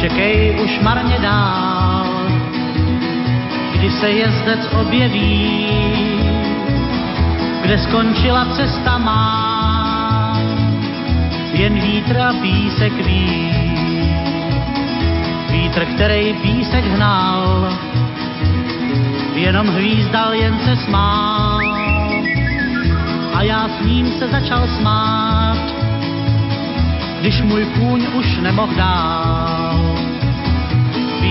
[0.09, 2.07] Nečekej už marně dál,
[3.73, 5.67] kdy se jezdec objeví,
[7.63, 10.41] kde skončila cesta má,
[11.53, 13.53] jen vítr a písek ví.
[15.51, 17.73] Vítr, který písek hnal,
[19.35, 21.61] jenom hvízdal, jen se smál.
[23.35, 25.59] A já s ním se začal smát,
[27.21, 29.88] když můj kůň už nemohl dál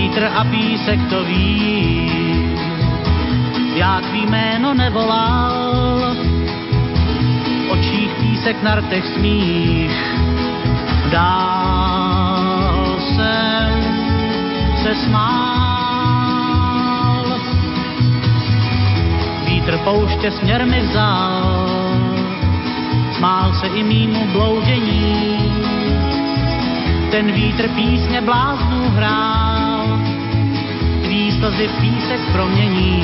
[0.08, 2.10] vítr a písek to ví.
[3.74, 5.52] Já tvý jméno nevolal,
[7.66, 10.16] v očích písek na rtech smích.
[11.10, 13.84] Dál jsem
[14.82, 15.64] se smál.
[19.44, 21.68] Vítr pouště směr mi vzal,
[23.16, 25.38] smál se i mýmu bloudění.
[27.10, 29.57] Ten vítr písně bláznu hrál
[31.18, 33.02] slzy v písek promění.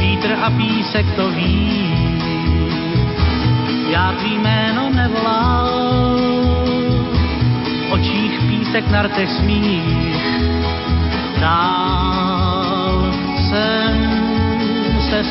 [0.00, 1.94] Vítr a písek to ví,
[3.90, 5.68] já tvý jméno nevolal,
[7.90, 9.97] očích písek na rtech smích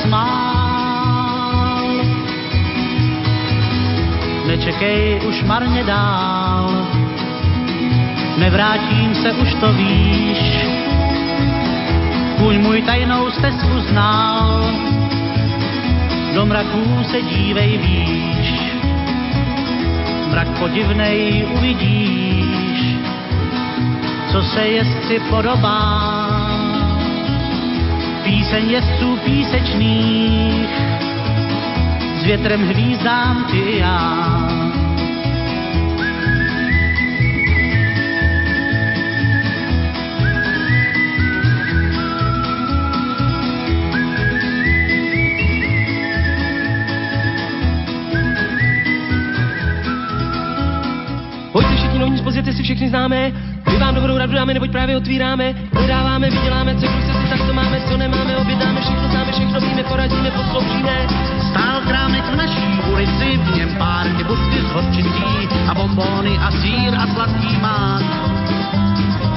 [0.08, 1.84] smál.
[4.48, 6.88] Nečekej už marně dál,
[8.38, 10.42] nevrátím se už to víš.
[12.38, 14.72] Kůň můj tajnou stezku znal,
[16.36, 18.50] do mraků se dívej výš.
[20.32, 22.96] Mrak podivnej uvidíš,
[24.32, 26.17] co se jezdci podobá
[28.28, 30.70] Píseň jezdců písečných,
[32.20, 34.28] s větrem hvízdám ty já.
[51.52, 53.32] Pojďte všichni novní, pozvěte si všechny známe,
[53.80, 57.82] vám dobrou radu dáme, neboť právě otvíráme, prodáváme, vyděláme, co kdo si tak to máme,
[57.90, 61.08] co nemáme, objednáme, všechno známe, všechno víme, poradíme, posloužíme.
[61.50, 66.96] Stál krámek v naší ulici, v něm pár busty z horčití a bombóny a sír
[66.96, 68.04] a sladký mák.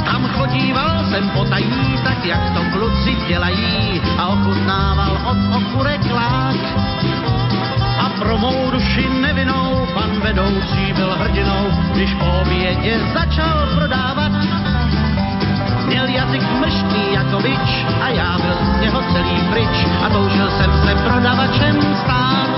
[0.04, 6.89] Tam chodíval jsem potají, tak jak to kluci dělají a ochutnával od okurek lák.
[8.20, 14.32] Pro mou duši nevinou pan vedoucí byl hrdinou, když po obědě začal prodávat.
[15.86, 20.70] Měl jazyk mrštný jako bič a já byl z něho celý pryč a toužil jsem
[20.84, 22.50] se prodavačem stát.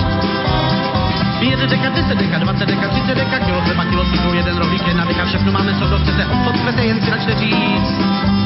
[1.38, 5.04] Pět deka, deset deka, dvacet deka, třicet deka, kilo chleba, kilo cukru, jeden rohlík, jedna
[5.04, 8.41] deka, všechno máme, co kdo chcete, obchod chcete, jen si načte říct.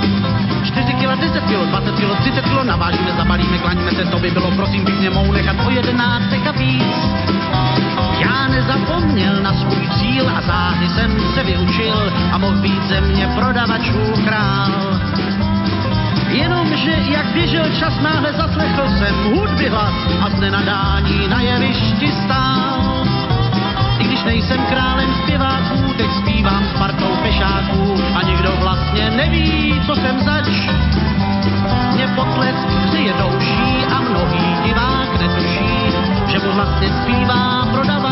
[0.66, 4.51] 4 kila, 10 kilo, 20 kilo, 30 kilo, navážíme, zabalíme, klaníme se, to by bylo
[4.51, 6.97] prosím pěkně mou nechat o 11 deka víc.
[8.20, 13.26] Já nezapomněl na svůj cíl a záhy jsem se vyučil a mohl být ze mě
[13.26, 15.01] prodavačů král.
[16.28, 22.65] Jenomže jak běžel čas, náhle zaslechl jsem hudby hlas a z nenadání na jevišti stál.
[24.27, 30.48] Nejsem králem zpěváků, teď zpívám s partou pešáků a nikdo vlastně neví, co jsem zač.
[31.94, 35.69] Mě potlesk je douší a mnohý divák netuší,
[36.27, 38.06] že mu vlastně zpívá prodavač.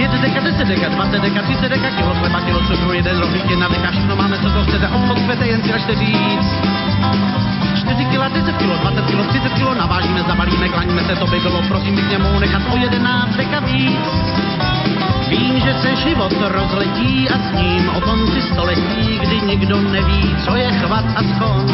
[0.00, 3.68] Pět deka, deset deka, dvacet deka, třicet deka, kilo chleba, kilo cukru, jeden rohlík, jedna
[3.68, 6.50] deka, všechno máme, co to chcete, obchod chcete, jen si račte říct.
[7.76, 11.62] 4 kila, 10 kilo, 20 kilo, 30 kilo, navážíme, zabalíme, klaníme se, to by bylo,
[11.68, 14.00] prosím, bych mou nechat o 11 deka víc.
[15.28, 20.56] Vím, že se život rozletí a s ním o konci století, kdy nikdo neví, co
[20.56, 21.66] je chvat a skon.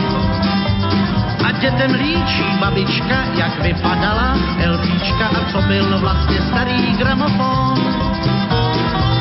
[1.46, 4.34] A dětem líčí babička, jak vypadala
[4.74, 8.05] LPčka a co byl vlastně starý gramofon.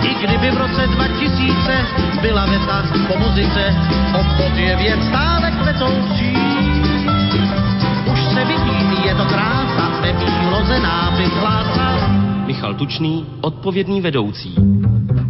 [0.02, 1.86] I kdyby v roce 2000
[2.22, 3.76] byla věta po muzice,
[4.20, 6.38] obchod je věc stále kvetoucí.
[8.14, 12.10] Už se vidí, je to krása, ve bíloze nápis hlásal.
[12.46, 14.56] Michal Tučný, odpovědný vedoucí.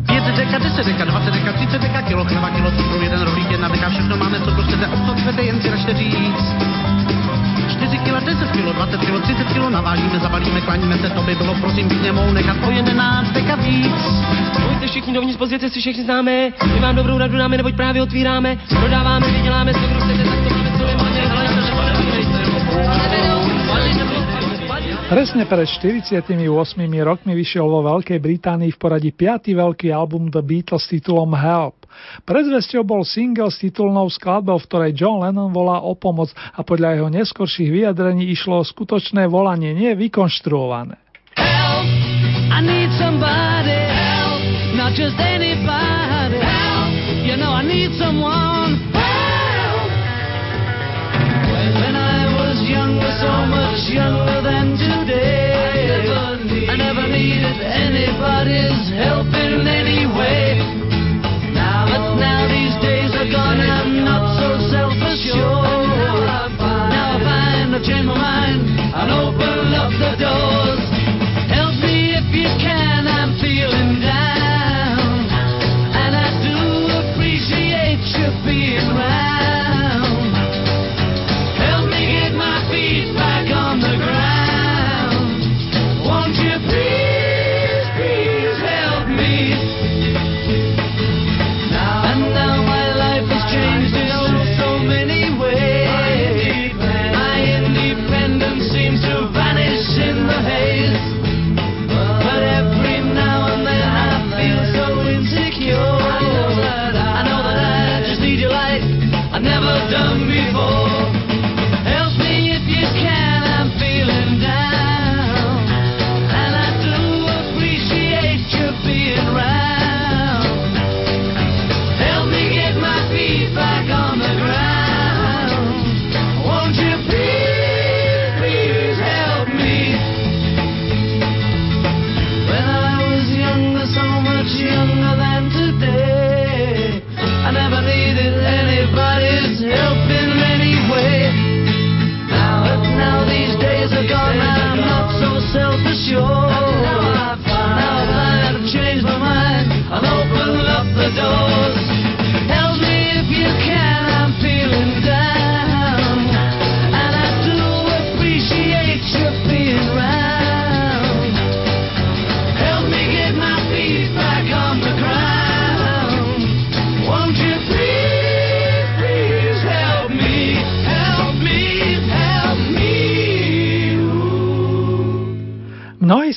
[0.07, 3.67] 5 deka, 10 deka, 20 deka, 30 deka, kilo chleba, kilo cukru, jeden rohlík, jedna
[3.67, 6.94] deka, všechno máme, co chcete, obchod chcete, jen si račte říct.
[7.85, 11.55] 4 kila, 10 kilo, 20 kilo, 30 kilo, navážíme, zabalíme, klaníme se, to by bylo,
[11.61, 14.01] prosím, pěkně mou nechat o 11 deka víc.
[14.65, 18.57] Pojďte všichni dovnitř, pozvěte si všechny známe, my vám dobrou radu dáme, neboť právě otvíráme,
[18.69, 21.15] prodáváme, vyděláme, co kdo chcete, tak to máme, co nemáme,
[25.05, 26.25] Presne pred 48
[27.05, 29.53] rokmi vyšiel vo Veľkej Británii v poradí 5.
[29.53, 31.84] veľký album The Beatles s titulom Help.
[32.23, 36.99] Predzvesťou bol single s titulnou skladbou, v ktorej John Lennon volá o pomoc a podľa
[36.99, 40.97] jeho neskorších vyjadrení išlo o skutočné volanie, nie vykonštruované.
[41.35, 42.05] Help,
[53.25, 54.34] so much younger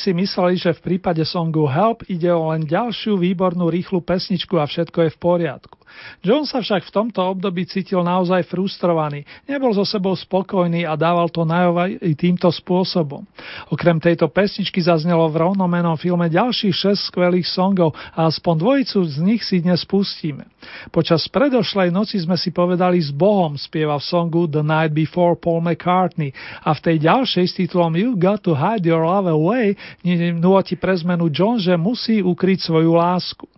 [0.09, 4.65] si mysleli, že v prípade songu Help ide o len ďalšiu výbornú rýchlu pesničku a
[4.65, 5.78] všetko je v poriadku.
[6.23, 11.29] John sa však v tomto období cítil naozaj frustrovaný, nebol so sebou spokojný a dával
[11.29, 13.27] to najavo i týmto spôsobom.
[13.69, 19.17] Okrem tejto pesničky zaznelo v rovnomenom filme ďalších 6 skvelých songov a aspoň dvojicu z
[19.21, 20.47] nich si dnes pustíme.
[20.95, 25.67] Počas predošlej noci sme si povedali s Bohom spieva v songu The Night Before Paul
[25.67, 26.31] McCartney
[26.63, 29.75] a v tej ďalšej s titulom You Got to Hide Your Love Away Way
[30.37, 33.49] nôti pre zmenu John, že musí ukryť svoju lásku.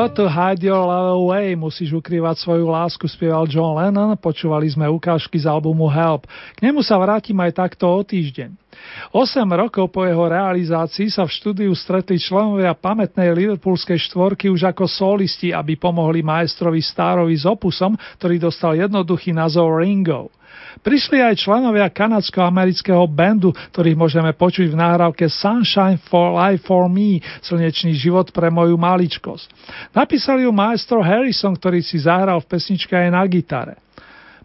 [0.00, 4.88] Got to hide your love away, musíš ukrývať svoju lásku, spieval John Lennon, počúvali sme
[4.88, 6.24] ukážky z albumu Help.
[6.56, 8.48] K nemu sa vrátim aj takto o týždeň.
[9.12, 14.88] 8 rokov po jeho realizácii sa v štúdiu stretli členovia pamätnej liverpoolskej štvorky už ako
[14.88, 20.32] solisti, aby pomohli maestrovi Starovi s opusom, ktorý dostal jednoduchý názov Ringo.
[20.80, 27.18] Prišli aj členovia kanadsko-amerického bandu, ktorých môžeme počuť v nahrávke Sunshine for Life for Me,
[27.42, 29.50] slnečný život pre moju maličkosť.
[29.90, 33.89] Napísali ju maestro Harrison, ktorý si zahral v pesničke aj na gitare.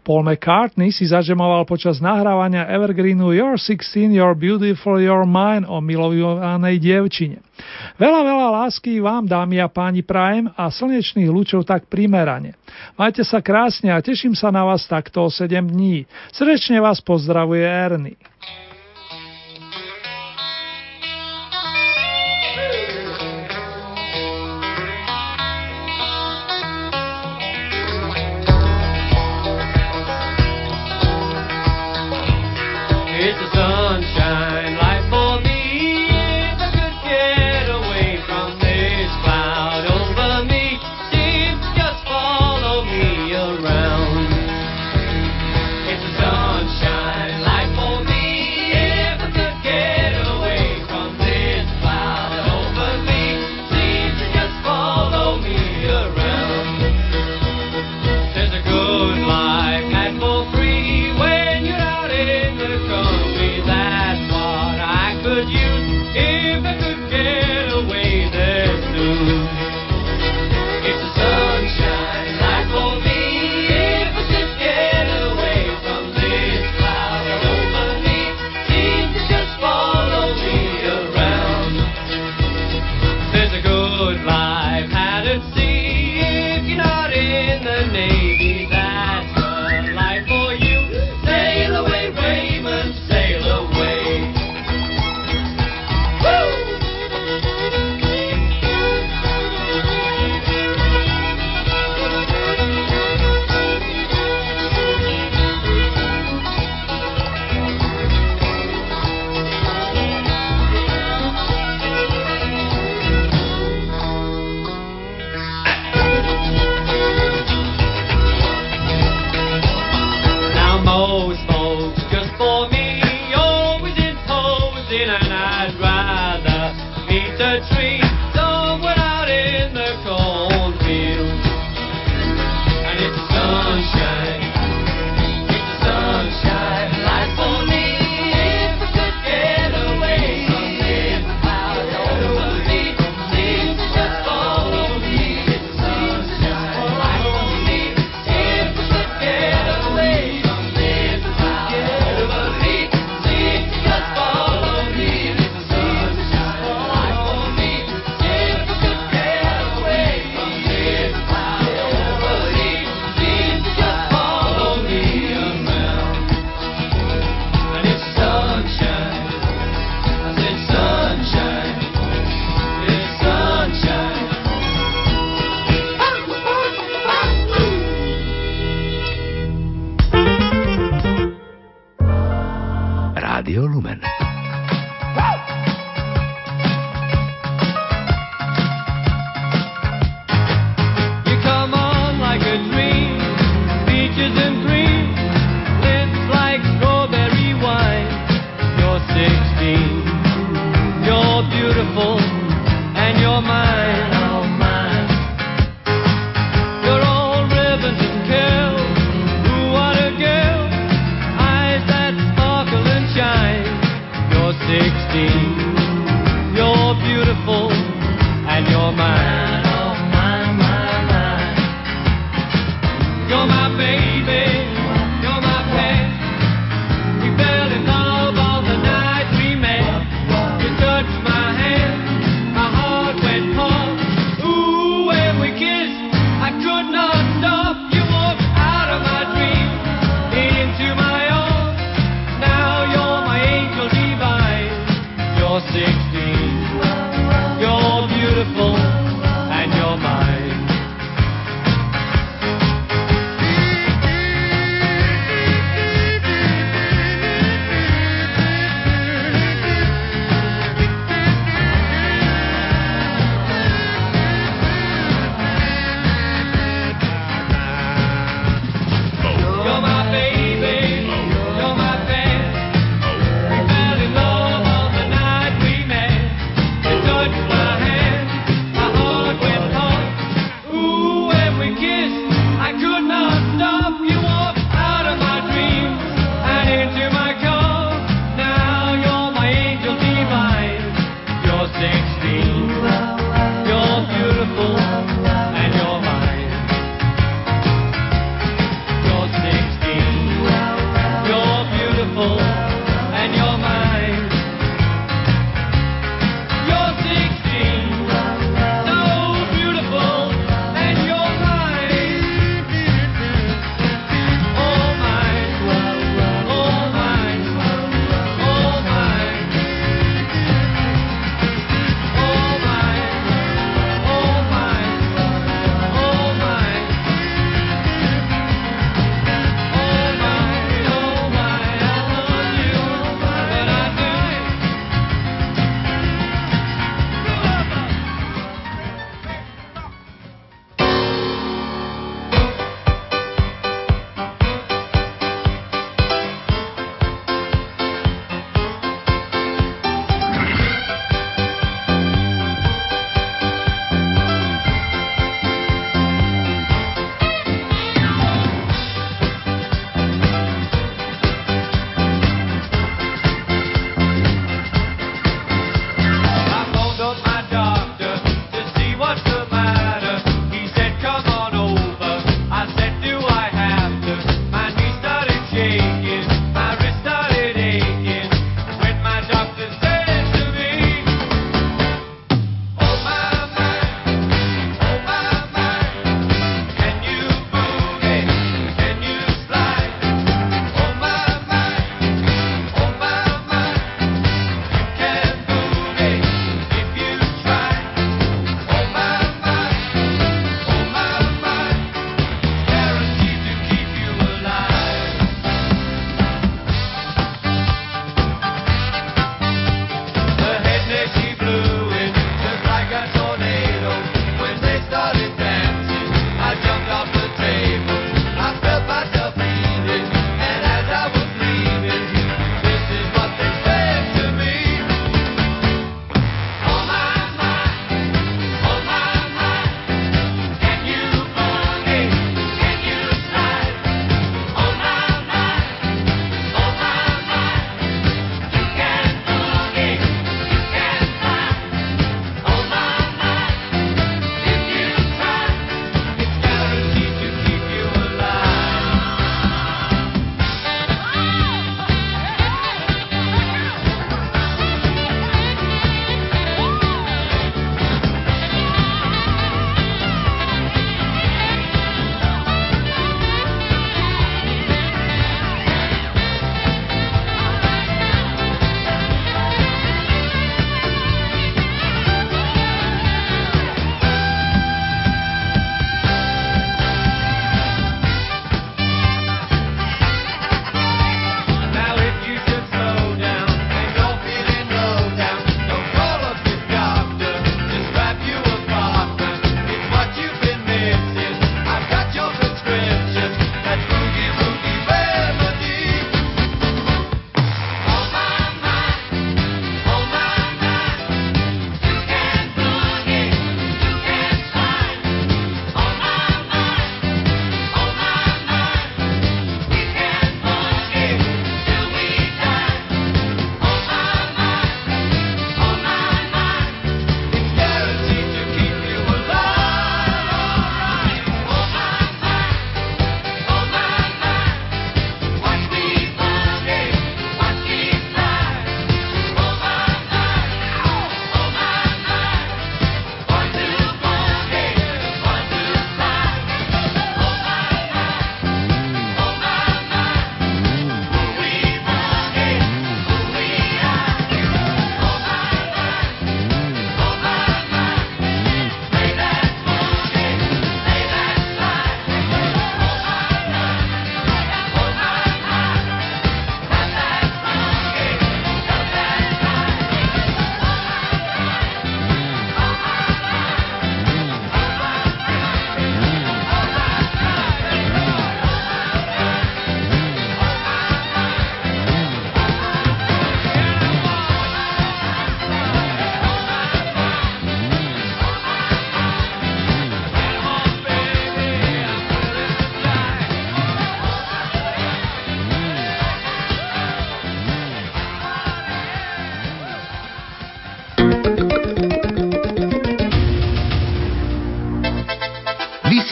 [0.06, 6.78] Paul McCartney si zažemoval počas nahrávania Evergreenu You're 16, You're Beautiful, You're Mine o milovanej
[6.78, 7.42] dievčine.
[7.98, 12.54] Veľa, veľa lásky vám, dámy a páni, prajem a slnečných lúčov tak primerane.
[12.94, 16.06] Majte sa krásne a teším sa na vás takto o 7 dní.
[16.30, 18.14] Srdečne vás pozdravuje Ernie.